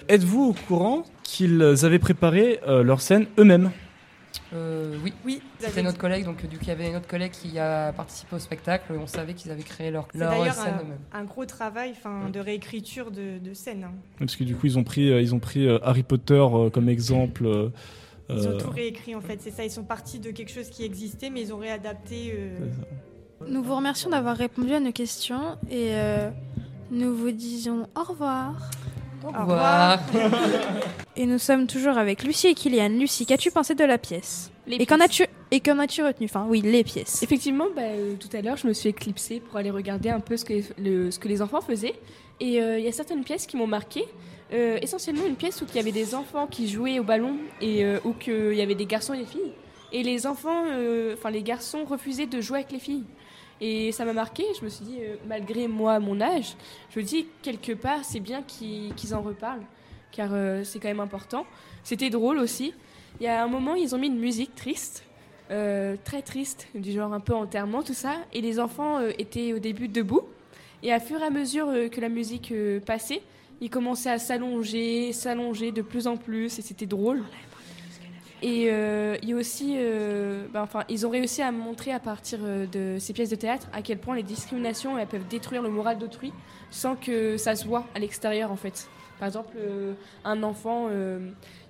Êtes-vous 0.08 0.50
au 0.50 0.54
courant 0.54 1.04
qu'ils 1.24 1.62
avaient 1.84 2.00
préparé 2.00 2.60
euh, 2.67 2.84
leur 2.84 3.02
scène 3.02 3.28
eux-mêmes? 3.38 3.71
Oui, 4.54 5.13
oui. 5.26 5.41
C'était 5.60 5.84
notre 5.84 5.97
collègue, 5.97 6.26
donc 6.26 6.45
du 6.45 6.58
coup 6.58 6.63
il 6.63 6.67
y 6.67 6.71
avait 6.71 6.91
notre 6.91 7.08
collègue 7.08 7.32
qui 7.32 7.58
a 7.58 7.93
participé 7.93 8.36
au 8.36 8.39
spectacle. 8.39 8.93
Et 8.93 8.97
on 8.97 9.08
savait 9.08 9.34
qu'ils 9.34 9.50
avaient 9.52 9.63
créé 9.63 9.91
leur, 9.91 10.08
leur 10.13 10.54
scène 10.54 10.76
eux-mêmes. 10.82 10.97
Un, 11.13 11.24
gros 11.24 11.45
travail, 11.45 11.93
enfin, 11.97 12.30
de 12.30 12.39
réécriture 12.39 13.12
de, 13.12 13.39
de 13.39 13.54
scène. 13.54 13.86
Hein. 13.86 13.93
Parce 14.19 14.36
que 14.36 14.43
du 14.43 14.56
coup 14.56 14.67
ils 14.67 14.78
ont 14.78 14.84
pris, 14.84 15.08
ils 15.08 15.34
ont 15.34 15.39
pris 15.39 15.69
Harry 15.84 16.04
Potter 16.04 16.45
comme 16.74 16.89
exemple. 16.89 17.71
Ils 18.36 18.48
ont 18.48 18.52
euh, 18.52 18.58
tout 18.58 18.70
réécrit 18.70 19.15
en 19.15 19.22
fait, 19.22 19.39
c'est 19.41 19.52
ça. 19.52 19.63
Ils 19.63 19.72
sont 19.72 19.84
partis 19.84 20.20
de 20.20 20.32
quelque 20.32 20.52
chose 20.52 20.70
qui 20.70 20.84
existait, 20.84 21.30
mais 21.30 21.41
ils 21.41 21.54
ont 21.54 21.58
réadapté. 21.58 22.34
Euh, 22.36 22.58
nous 23.48 23.63
vous 23.63 23.76
remercions 23.76 24.10
d'avoir 24.10 24.38
répondu 24.38 24.74
à 24.74 24.80
nos 24.80 24.91
questions 24.91 25.58
et 25.70 25.89
euh, 25.91 26.30
nous 26.91 27.15
vous 27.15 27.32
disons 27.32 27.88
au 27.96 28.04
revoir. 28.04 28.70
Au 29.24 29.28
revoir. 29.28 30.00
et 31.15 31.26
nous 31.26 31.38
sommes 31.38 31.67
toujours 31.67 31.98
avec 31.98 32.24
Lucie 32.24 32.48
et 32.48 32.54
Kylian. 32.54 32.89
Lucie, 32.89 33.26
qu'as-tu 33.26 33.52
pensé 33.52 33.76
de 33.76 33.84
la 33.84 33.98
pièce? 33.98 34.52
Et 34.67 34.86
qu'en 34.86 35.00
as-tu 35.00 35.26
et 35.52 35.60
qu'en 35.60 35.80
as-tu 35.80 36.04
retenu? 36.04 36.26
Enfin, 36.26 36.46
oui, 36.48 36.62
les 36.62 36.84
pièces. 36.84 37.22
Effectivement, 37.24 37.65
bah, 37.76 37.82
tout 38.20 38.36
à 38.36 38.41
l'heure, 38.41 38.58
je 38.58 38.67
me 38.67 38.74
suis 38.74 38.89
éclipsée 38.89 39.39
pour 39.39 39.58
aller 39.58 39.70
regarder 39.70 40.10
un 40.10 40.20
peu 40.20 40.38
ce 40.38 40.46
que, 40.46 40.62
ce 40.62 41.20
que 41.20 41.28
les 41.28 41.41
enfants 41.41 41.62
faisaient. 41.62 41.96
Et 42.39 42.58
il 42.58 42.84
y 42.84 42.88
a 42.88 42.91
certaines 42.91 43.24
pièces 43.24 43.46
qui 43.46 43.58
m'ont 43.58 43.67
marquée. 43.67 44.06
Euh, 44.54 44.78
essentiellement 44.82 45.26
une 45.26 45.38
pièce 45.38 45.62
où 45.62 45.66
il 45.70 45.76
y 45.76 45.80
avait 45.80 45.94
des 45.94 46.14
enfants 46.14 46.46
qui 46.46 46.68
jouaient 46.68 47.00
au 47.00 47.04
ballon 47.04 47.38
et 47.62 47.86
euh, 47.86 48.00
où 48.04 48.14
il 48.28 48.54
y 48.54 48.62
avait 48.62 48.76
des 48.76 48.86
garçons 48.86 49.14
et 49.14 49.20
des 49.20 49.26
filles. 49.26 49.54
Et 49.94 50.04
les 50.04 50.28
enfants, 50.28 50.66
euh, 50.68 51.14
enfin 51.14 51.30
les 51.30 51.42
garçons 51.42 51.86
refusaient 51.86 52.26
de 52.26 52.42
jouer 52.42 52.60
avec 52.60 52.72
les 52.74 52.80
filles. 52.80 53.06
Et 53.62 53.94
ça 53.94 54.04
m'a 54.04 54.12
marqué, 54.12 54.44
je 54.60 54.66
me 54.66 54.70
suis 54.70 54.84
dit, 54.84 54.98
malgré 55.28 55.68
moi, 55.68 56.00
mon 56.00 56.20
âge, 56.20 56.56
je 56.90 57.00
me 57.00 57.06
dis, 57.06 57.28
quelque 57.44 57.74
part, 57.74 58.04
c'est 58.04 58.20
bien 58.20 58.42
qu'ils 58.42 59.14
en 59.14 59.22
reparlent, 59.22 59.62
car 60.12 60.32
c'est 60.64 60.80
quand 60.80 60.88
même 60.88 61.00
important. 61.00 61.46
C'était 61.84 62.10
drôle 62.10 62.40
aussi. 62.40 62.74
Il 63.20 63.26
y 63.26 63.28
a 63.28 63.44
un 63.44 63.48
moment, 63.48 63.76
ils 63.76 63.94
ont 63.94 64.00
mis 64.00 64.08
une 64.08 64.18
musique 64.18 64.56
triste, 64.56 65.04
très 65.48 66.24
triste, 66.26 66.70
du 66.74 66.92
genre 66.92 67.14
un 67.14 67.20
peu 67.20 67.36
enterrement, 67.36 67.84
tout 67.84 67.94
ça, 67.94 68.16
et 68.34 68.42
les 68.42 68.60
enfants 68.60 69.00
étaient 69.20 69.54
au 69.54 69.60
début 69.60 69.88
debout. 69.88 70.24
Et 70.82 70.92
à 70.92 71.00
fur 71.00 71.22
et 71.22 71.26
à 71.26 71.30
mesure 71.30 71.68
que 71.92 72.02
la 72.02 72.10
musique 72.10 72.52
passait, 72.88 73.22
ils 73.62 73.69
commençaient 73.69 74.10
à 74.10 74.19
s'allonger, 74.19 75.13
s'allonger 75.13 75.71
de 75.71 75.82
plus 75.82 76.08
en 76.08 76.17
plus, 76.17 76.60
et 76.60 76.62
c'était 76.62 76.88
drôle. 76.88 77.24
Et 78.41 78.69
euh, 78.71 79.17
il 79.21 79.36
aussi, 79.36 79.76
euh, 79.78 80.47
ben, 80.52 80.63
enfin, 80.63 80.84
ils 80.89 81.06
ont 81.06 81.12
réussi 81.12 81.43
à 81.43 81.52
montrer 81.52 81.91
à 81.91 82.00
partir 82.00 82.39
euh, 82.41 82.65
de 82.65 82.97
ces 83.00 83.13
pièces 83.13 83.30
de 83.30 83.36
théâtre 83.36 83.67
à 83.71 83.84
quel 83.84 84.00
point 84.00 84.15
les 84.15 84.24
discriminations 84.24 84.97
elles 84.97 85.08
peuvent 85.08 85.28
détruire 85.28 85.62
le 85.62 85.69
moral 85.69 86.00
d'autrui 86.00 86.34
sans 86.71 86.95
que 86.95 87.38
ça 87.38 87.56
se 87.56 87.65
voit 87.67 87.86
à 87.93 88.00
l'extérieur 88.00 88.52
en 88.52 88.56
fait. 88.56 88.89
Par 89.19 89.28
exemple, 89.28 89.56
un 90.26 90.41
enfant, 90.41 90.89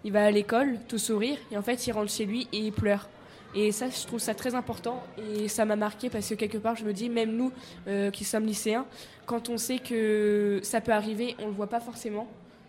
il 0.05 0.11
va 0.13 0.23
à 0.23 0.31
l'école, 0.31 0.77
tout 0.87 0.97
sourire, 0.97 1.37
et 1.51 1.57
en 1.57 1.61
fait, 1.61 1.85
il 1.85 1.91
rentre 1.91 2.09
chez 2.09 2.25
lui 2.25 2.47
et 2.53 2.59
il 2.59 2.71
pleure. 2.71 3.09
Et 3.53 3.71
ça, 3.71 3.87
je 3.89 4.05
trouve 4.07 4.19
ça 4.19 4.33
très 4.33 4.55
important 4.55 5.03
et 5.17 5.49
ça 5.49 5.65
m'a 5.65 5.75
marqué 5.75 6.09
parce 6.09 6.29
que 6.29 6.35
quelque 6.35 6.57
part, 6.57 6.75
je 6.77 6.85
me 6.85 6.93
dis, 6.93 7.09
même 7.09 7.35
nous 7.35 7.51
euh, 7.87 8.09
qui 8.09 8.23
sommes 8.23 8.45
lycéens, 8.45 8.85
quand 9.25 9.49
on 9.49 9.57
sait 9.57 9.79
que 9.79 10.61
ça 10.63 10.79
peut 10.79 10.93
arriver, 10.93 11.35
on 11.39 11.43
ne 11.43 11.47
le 11.47 11.55
voit 11.55 11.67
pas 11.67 11.81
forcément. 11.81 12.27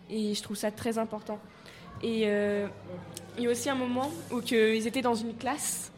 Et 0.09 0.33
je 0.33 0.43
trouve 0.43 0.57
ça 0.57 0.71
très 0.71 0.97
important. 0.97 1.39
Et 2.01 2.23
euh, 2.25 2.67
il 3.37 3.45
y 3.45 3.47
a 3.47 3.49
aussi 3.49 3.69
un 3.69 3.75
moment 3.75 4.11
où 4.31 4.41
que 4.41 4.75
ils 4.75 4.85
étaient 4.85 5.01
dans 5.01 5.15
une 5.15 5.35
classe 5.35 5.92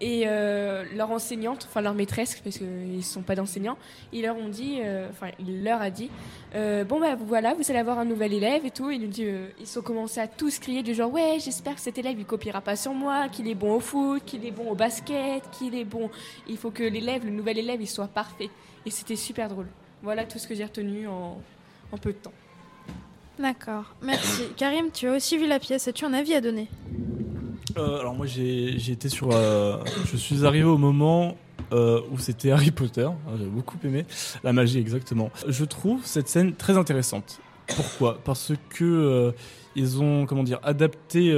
et 0.00 0.24
euh, 0.26 0.84
leur 0.94 1.10
enseignante, 1.10 1.66
enfin 1.68 1.80
leur 1.80 1.94
maîtresse, 1.94 2.40
parce 2.42 2.58
qu'ils 2.58 2.96
ne 2.96 3.02
sont 3.02 3.22
pas 3.22 3.34
d'enseignants, 3.34 3.76
ils 4.12 4.22
leur 4.22 4.36
ont 4.36 4.48
dit, 4.48 4.78
euh, 4.80 5.08
enfin 5.10 5.28
il 5.40 5.64
leur 5.64 5.82
a 5.82 5.90
dit, 5.90 6.10
euh, 6.54 6.84
bon 6.84 7.00
bah 7.00 7.16
voilà, 7.16 7.54
vous 7.54 7.68
allez 7.68 7.80
avoir 7.80 7.98
un 7.98 8.04
nouvel 8.04 8.32
élève 8.32 8.64
et 8.64 8.70
tout. 8.70 8.90
Ils 8.90 9.66
sont 9.66 9.82
commencé 9.82 10.20
à 10.20 10.28
tous 10.28 10.58
crier 10.58 10.82
du 10.82 10.94
genre, 10.94 11.12
ouais, 11.12 11.38
j'espère 11.40 11.74
que 11.74 11.80
cet 11.80 11.98
élève 11.98 12.18
il 12.18 12.24
copiera 12.24 12.60
pas 12.60 12.76
sur 12.76 12.94
moi, 12.94 13.28
qu'il 13.28 13.48
est 13.48 13.54
bon 13.54 13.74
au 13.74 13.80
foot, 13.80 14.22
qu'il 14.24 14.46
est 14.46 14.52
bon 14.52 14.70
au 14.70 14.74
basket, 14.74 15.42
qu'il 15.50 15.74
est 15.74 15.84
bon. 15.84 16.10
Il 16.48 16.56
faut 16.56 16.70
que 16.70 16.84
l'élève, 16.84 17.24
le 17.24 17.32
nouvel 17.32 17.58
élève, 17.58 17.80
il 17.80 17.88
soit 17.88 18.08
parfait. 18.08 18.50
Et 18.86 18.90
c'était 18.90 19.16
super 19.16 19.48
drôle. 19.48 19.66
Voilà 20.02 20.24
tout 20.24 20.38
ce 20.38 20.46
que 20.46 20.54
j'ai 20.54 20.64
retenu 20.64 21.08
en, 21.08 21.40
en 21.90 21.98
peu 21.98 22.12
de 22.12 22.18
temps. 22.18 22.32
D'accord, 23.38 23.94
merci. 24.02 24.42
Karim, 24.56 24.90
tu 24.92 25.08
as 25.08 25.12
aussi 25.12 25.36
vu 25.36 25.46
la 25.46 25.58
pièce. 25.58 25.86
As-tu 25.86 26.04
un 26.04 26.12
avis 26.12 26.34
à 26.34 26.40
donner? 26.40 26.68
Euh, 27.76 28.00
alors 28.00 28.14
moi 28.14 28.26
j'ai 28.26 28.74
été 28.90 29.08
sur... 29.08 29.30
euh, 29.32 29.76
je 30.10 30.16
suis 30.16 30.46
arrivé 30.46 30.64
au 30.64 30.78
moment 30.78 31.36
euh, 31.72 32.00
où 32.10 32.18
c'était 32.18 32.50
Harry 32.50 32.70
Potter. 32.70 33.06
Ah, 33.06 33.32
J'ai 33.38 33.46
beaucoup 33.46 33.76
aimé. 33.84 34.04
La 34.42 34.52
magie 34.52 34.78
exactement. 34.78 35.30
Je 35.46 35.64
trouve 35.64 36.04
cette 36.04 36.28
scène 36.28 36.54
très 36.54 36.76
intéressante. 36.76 37.40
Pourquoi? 37.76 38.18
Parce 38.24 38.52
que 38.70 39.34
ils 39.76 40.00
ont 40.00 40.24
comment 40.26 40.42
dire 40.44 40.60
adapté 40.62 41.32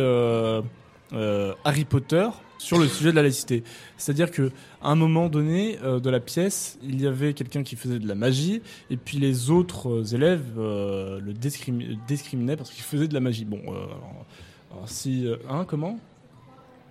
Harry 1.64 1.85
Potter 1.85 2.29
sur 2.59 2.79
le 2.79 2.87
sujet 2.87 3.11
de 3.11 3.16
la 3.16 3.23
laïcité. 3.23 3.64
C'est-à-dire 3.97 4.31
que 4.31 4.53
à 4.83 4.90
un 4.90 4.95
moment 4.95 5.29
donné 5.29 5.79
de 5.83 6.11
la 6.11 6.21
pièce, 6.21 6.79
il 6.83 7.01
y 7.01 7.07
avait 7.07 7.35
quelqu'un 7.35 7.62
qui 7.64 7.75
faisait 7.75 7.99
de 7.99 8.07
la 8.07 8.14
magie 8.14 8.62
et 8.90 8.97
puis 8.97 9.19
les 9.19 9.51
autres 9.51 10.14
élèves 10.14 10.45
le 10.57 11.33
discrimi- 11.33 11.99
discriminaient 12.07 12.57
parce 12.57 12.71
qu'il 12.71 12.85
faisait 12.85 13.09
de 13.09 13.14
la 13.14 13.21
magie. 13.21 13.45
Bon, 13.45 13.61
alors, 13.62 14.27
alors 14.71 14.88
si 14.88 15.27
hein 15.49 15.64
comment? 15.66 15.99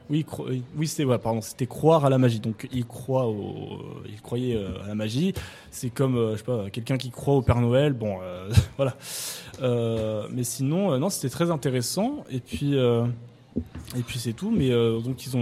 Oui, 0.09 0.25
cro- 0.27 0.47
oui, 0.75 0.87
c'était 0.87 1.67
croire 1.67 2.05
à 2.05 2.09
la 2.09 2.17
magie. 2.17 2.39
Donc 2.39 2.67
il 2.71 2.85
croit 2.85 3.27
au, 3.27 3.79
il 4.07 4.19
croyait 4.21 4.55
euh, 4.55 4.83
à 4.83 4.87
la 4.87 4.95
magie. 4.95 5.33
C'est 5.71 5.89
comme 5.89 6.17
euh, 6.17 6.31
je 6.33 6.37
sais 6.37 6.43
pas, 6.43 6.69
quelqu'un 6.71 6.97
qui 6.97 7.11
croit 7.11 7.35
au 7.35 7.41
Père 7.41 7.61
Noël. 7.61 7.93
Bon, 7.93 8.17
euh, 8.21 8.49
voilà. 8.77 8.95
Euh, 9.61 10.27
mais 10.31 10.43
sinon, 10.43 10.91
euh, 10.93 10.97
non, 10.97 11.09
c'était 11.09 11.29
très 11.29 11.51
intéressant. 11.51 12.23
Et 12.31 12.39
puis, 12.39 12.75
euh, 12.75 13.05
et 13.95 14.01
puis 14.01 14.17
c'est 14.19 14.33
tout. 14.33 14.49
Mais 14.49 14.71
euh, 14.71 14.99
donc 14.99 15.25
ils 15.25 15.35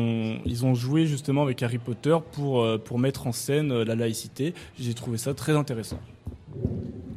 ont, 0.66 0.74
joué 0.76 1.06
justement 1.06 1.44
avec 1.44 1.64
Harry 1.64 1.78
Potter 1.78 2.18
pour 2.34 2.62
euh, 2.62 2.78
mettre 2.98 3.28
en 3.28 3.32
scène 3.32 3.72
euh, 3.72 3.86
la 3.86 3.96
laïcité. 3.96 4.54
J'ai 4.78 4.94
trouvé 4.94 5.18
ça 5.18 5.34
très 5.34 5.56
intéressant. 5.56 6.00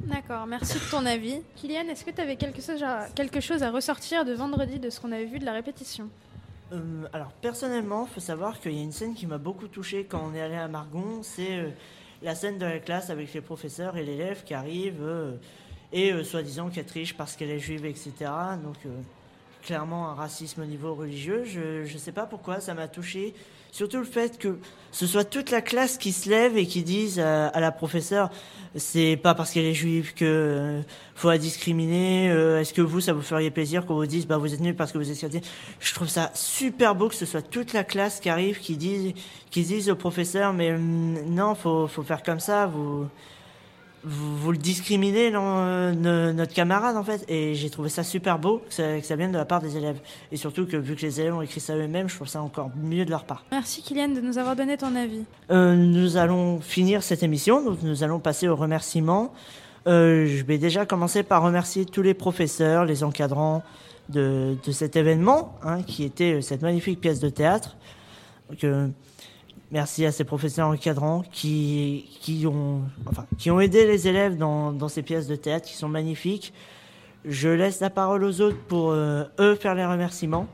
D'accord, 0.07 0.47
merci 0.47 0.75
de 0.75 0.91
ton 0.91 1.07
avis. 1.07 1.37
Kylian, 1.57 1.89
est-ce 1.91 2.05
que 2.05 2.11
tu 2.11 2.21
avais 2.21 2.37
quelque 2.37 3.41
chose 3.41 3.63
à 3.63 3.71
ressortir 3.71 4.25
de 4.25 4.33
vendredi 4.35 4.79
de 4.79 4.91
ce 4.91 5.01
qu'on 5.01 5.13
avait 5.13 5.25
vu 5.27 5.39
de 5.39 5.45
la 5.45 5.53
répétition? 5.53 6.09
Euh, 6.73 7.07
alors 7.13 7.33
personnellement, 7.33 8.07
faut 8.07 8.21
savoir 8.21 8.61
qu'il 8.61 8.73
y 8.73 8.79
a 8.79 8.83
une 8.83 8.93
scène 8.93 9.15
qui 9.15 9.27
m'a 9.27 9.39
beaucoup 9.39 9.69
touché 9.69 10.05
quand 10.05 10.23
on 10.31 10.35
est 10.35 10.41
allé 10.41 10.55
à 10.55 10.69
Margon, 10.69 11.23
c'est 11.23 11.59
euh, 11.59 11.71
la 12.23 12.35
scène 12.35 12.59
de 12.59 12.65
la 12.65 12.79
classe 12.79 13.11
avec 13.11 13.33
les 13.33 13.41
professeurs 13.41 13.97
et 13.97 14.05
l'élève 14.05 14.45
qui 14.45 14.55
arrive 14.55 15.03
euh, 15.03 15.37
et 15.93 16.23
soi-disant 16.23 16.71
qu'elle 16.71 16.87
triche 16.87 17.17
parce 17.17 17.35
qu'elle 17.35 17.51
est 17.51 17.59
juive, 17.59 17.85
etc. 17.85 18.13
Donc 18.63 18.77
clairement 19.63 20.11
un 20.11 20.15
racisme 20.15 20.63
au 20.63 20.67
niveau 20.67 20.95
religieux. 20.95 21.45
Je 21.45 21.83
ne 21.83 21.99
sais 21.99 22.13
pas 22.13 22.27
pourquoi 22.27 22.61
ça 22.61 22.75
m'a 22.75 22.89
touché. 22.89 23.35
Surtout 23.73 23.99
le 23.99 24.05
fait 24.05 24.37
que 24.39 24.59
ce 24.91 25.07
soit 25.07 25.25
toute 25.25 25.51
la 25.51 25.61
classe 25.61 25.97
qui 25.97 26.13
se 26.13 26.29
lève 26.29 26.57
et 26.57 26.67
qui 26.67 26.83
dise 26.83 27.21
à, 27.21 27.61
la 27.61 27.71
professeure 27.71 28.31
c'est 28.75 29.17
pas 29.17 29.35
parce 29.35 29.53
qu'elle 29.53 29.65
est 29.65 29.75
juive 29.75 30.13
que 30.15 30.25
euh, 30.25 30.81
faut 31.15 31.29
la 31.29 31.39
discriminer. 31.39 32.31
euh, 32.31 32.61
Est-ce 32.61 32.73
que 32.75 32.83
vous, 32.83 33.01
ça 33.01 33.13
vous 33.13 33.23
feriez 33.23 33.51
plaisir 33.51 33.87
qu'on 33.87 33.95
vous 33.95 34.07
dise 34.07 34.27
bah 34.27 34.39
vous 34.39 34.53
êtes 34.55 34.61
nul 34.61 34.75
parce 34.75 34.93
que 34.93 34.99
vous 34.99 35.11
êtes 35.11 35.19
chrétien? 35.19 35.41
Je 35.79 35.95
trouve 35.95 36.09
ça 36.09 36.31
super 36.35 36.95
beau 36.95 37.09
que 37.09 37.15
ce 37.15 37.27
soit 37.27 37.43
toute 37.43 37.73
la 37.73 37.85
classe 37.85 38.21
qui 38.21 38.29
arrive, 38.29 38.59
qui 38.59 38.77
dise, 38.77 39.13
qui 39.51 39.63
dise 39.63 39.89
au 39.91 39.97
professeur 39.97 40.53
mais 40.53 40.73
hum, 40.73 41.17
non, 41.27 41.55
faut 41.55 41.87
faut 41.87 42.03
faire 42.03 42.23
comme 42.23 42.41
ça. 42.41 42.67
Vous 42.67 43.07
vous, 44.05 44.37
vous 44.39 44.53
le 44.53 44.59
discriminez, 44.59 45.31
non, 45.31 45.43
euh, 45.45 45.93
no- 45.93 46.33
notre 46.33 46.55
camarade 46.55 46.97
en 46.97 47.05
fait. 47.05 47.25
Et 47.29 47.55
j'ai 47.55 47.69
trouvé 47.71 47.89
ça 47.89 48.03
super 48.03 48.39
beau 48.39 48.63
que 48.67 48.73
ça, 48.75 48.99
que 48.99 49.05
ça 49.07 49.17
vienne 49.17 49.33
de 49.33 49.37
la 49.39 49.45
part 49.45 49.61
des 49.61 49.77
élèves. 49.77 49.99
Et 50.33 50.37
surtout 50.37 50.67
que 50.67 50.77
vu 50.77 50.97
que 50.97 51.03
les 51.03 51.21
élèves 51.21 51.35
ont 51.35 51.43
écrit 51.43 51.61
ça 51.61 51.75
eux-mêmes, 51.77 52.09
je 52.09 52.15
trouve 52.17 52.29
ça 52.29 52.43
encore 52.43 52.71
mieux 52.83 53.05
de 53.05 53.11
leur 53.11 53.25
part. 53.25 53.45
Merci 53.51 53.83
Kylian 53.83 54.09
de 54.09 54.21
nous 54.21 54.39
avoir 54.39 54.57
donné 54.57 54.77
ton 54.77 54.95
avis. 54.97 55.25
Euh, 55.51 55.75
nous 55.77 56.17
allons 56.17 56.61
finir 56.61 57.03
cette 57.03 57.23
émission, 57.23 57.63
donc 57.65 57.83
nous 57.83 58.03
allons 58.03 58.21
passer 58.21 58.49
aux 58.49 58.57
remerciements. 58.57 59.33
Euh, 59.87 60.27
je 60.27 60.45
vais 60.45 60.59
déjà 60.59 60.87
commencer 60.87 61.23
par 61.23 61.43
remercier 61.43 61.85
tous 61.87 62.03
les 62.03 62.15
professeurs, 62.15 62.85
les 62.85 63.03
encadrants 63.05 63.63
de, 64.09 64.57
de 64.65 64.73
cet 64.73 64.97
événement, 64.97 65.55
hein, 65.63 65.83
qui 65.83 66.05
était 66.05 66.35
euh, 66.35 66.41
cette 66.41 66.63
magnifique 66.63 67.01
pièce 67.01 67.21
de 67.21 67.29
théâtre. 67.29 67.77
Euh, 68.65 68.89
merci 69.71 70.05
à 70.05 70.13
ces 70.13 70.25
professeurs 70.25 70.69
encadrants 70.69 71.23
qui, 71.33 72.09
qui, 72.21 72.47
ont, 72.47 72.83
enfin, 73.07 73.27
qui 73.39 73.51
ont 73.51 73.61
aidé 73.61 73.87
les 73.87 74.09
élèves 74.09 74.37
dans, 74.37 74.73
dans 74.73 74.89
ces 74.89 75.03
pièces 75.03 75.27
de 75.27 75.37
théâtre 75.37 75.67
qui 75.69 75.75
sont 75.77 75.89
magnifiques. 75.89 76.53
Je 77.25 77.49
laisse 77.49 77.81
la 77.81 77.91
parole 77.91 78.25
aux 78.25 78.41
autres 78.41 78.59
pour 78.69 78.91
euh, 78.93 79.25
eux 79.39 79.55
faire 79.55 79.75
les 79.75 79.85
remerciements. 79.85 80.47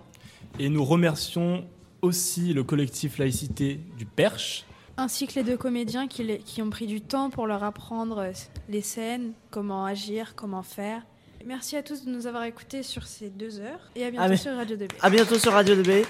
Et 0.59 0.69
nous 0.69 0.85
remercions 0.85 1.65
aussi 2.03 2.53
le 2.53 2.65
collectif 2.65 3.19
laïcité 3.19 3.81
du 3.99 4.07
Perche. 4.07 4.65
Ainsi 4.97 5.27
que 5.27 5.35
les 5.35 5.43
deux 5.45 5.57
comédiens 5.59 6.09
qui, 6.09 6.25
les- 6.25 6.39
qui 6.39 6.63
ont 6.63 6.71
pris 6.71 6.87
du 6.87 7.01
temps 7.03 7.29
pour 7.31 7.47
leur 7.47 7.63
apprendre 7.63 8.19
euh, 8.19 8.33
les 8.69 8.81
scènes, 8.81 9.33
comment 9.51 9.85
agir, 9.85 10.35
comment 10.35 10.63
faire. 10.63 11.03
Merci 11.47 11.77
à 11.77 11.83
tous 11.83 12.05
de 12.05 12.11
nous 12.11 12.27
avoir 12.27 12.45
écoutés 12.45 12.83
sur 12.83 13.05
ces 13.07 13.31
deux 13.31 13.61
heures 13.61 13.91
et 13.95 14.05
à 14.05 14.11
bientôt 14.11 14.25
Ah, 14.27 14.29
mais- 14.29 14.37
sur 14.37 14.55
Radio 14.57 14.77
2B. 14.77 14.91
À 15.01 15.11
bientôt 15.11 15.39
sur 15.39 15.53
Radio 15.53 15.77
2B. 15.77 16.05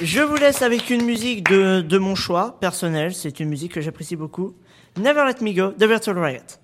Je 0.00 0.20
vous 0.20 0.36
laisse 0.36 0.62
avec 0.62 0.88
une 0.90 1.04
musique 1.04 1.48
de, 1.50 1.80
de 1.80 1.98
mon 1.98 2.14
choix 2.14 2.58
personnel. 2.60 3.12
C'est 3.14 3.40
une 3.40 3.48
musique 3.48 3.72
que 3.72 3.80
j'apprécie 3.80 4.14
beaucoup. 4.16 4.54
Never 4.96 5.24
Let 5.26 5.44
Me 5.44 5.52
Go 5.52 5.72
de 5.76 5.86
Virtual 5.86 6.16
Riot. 6.18 6.40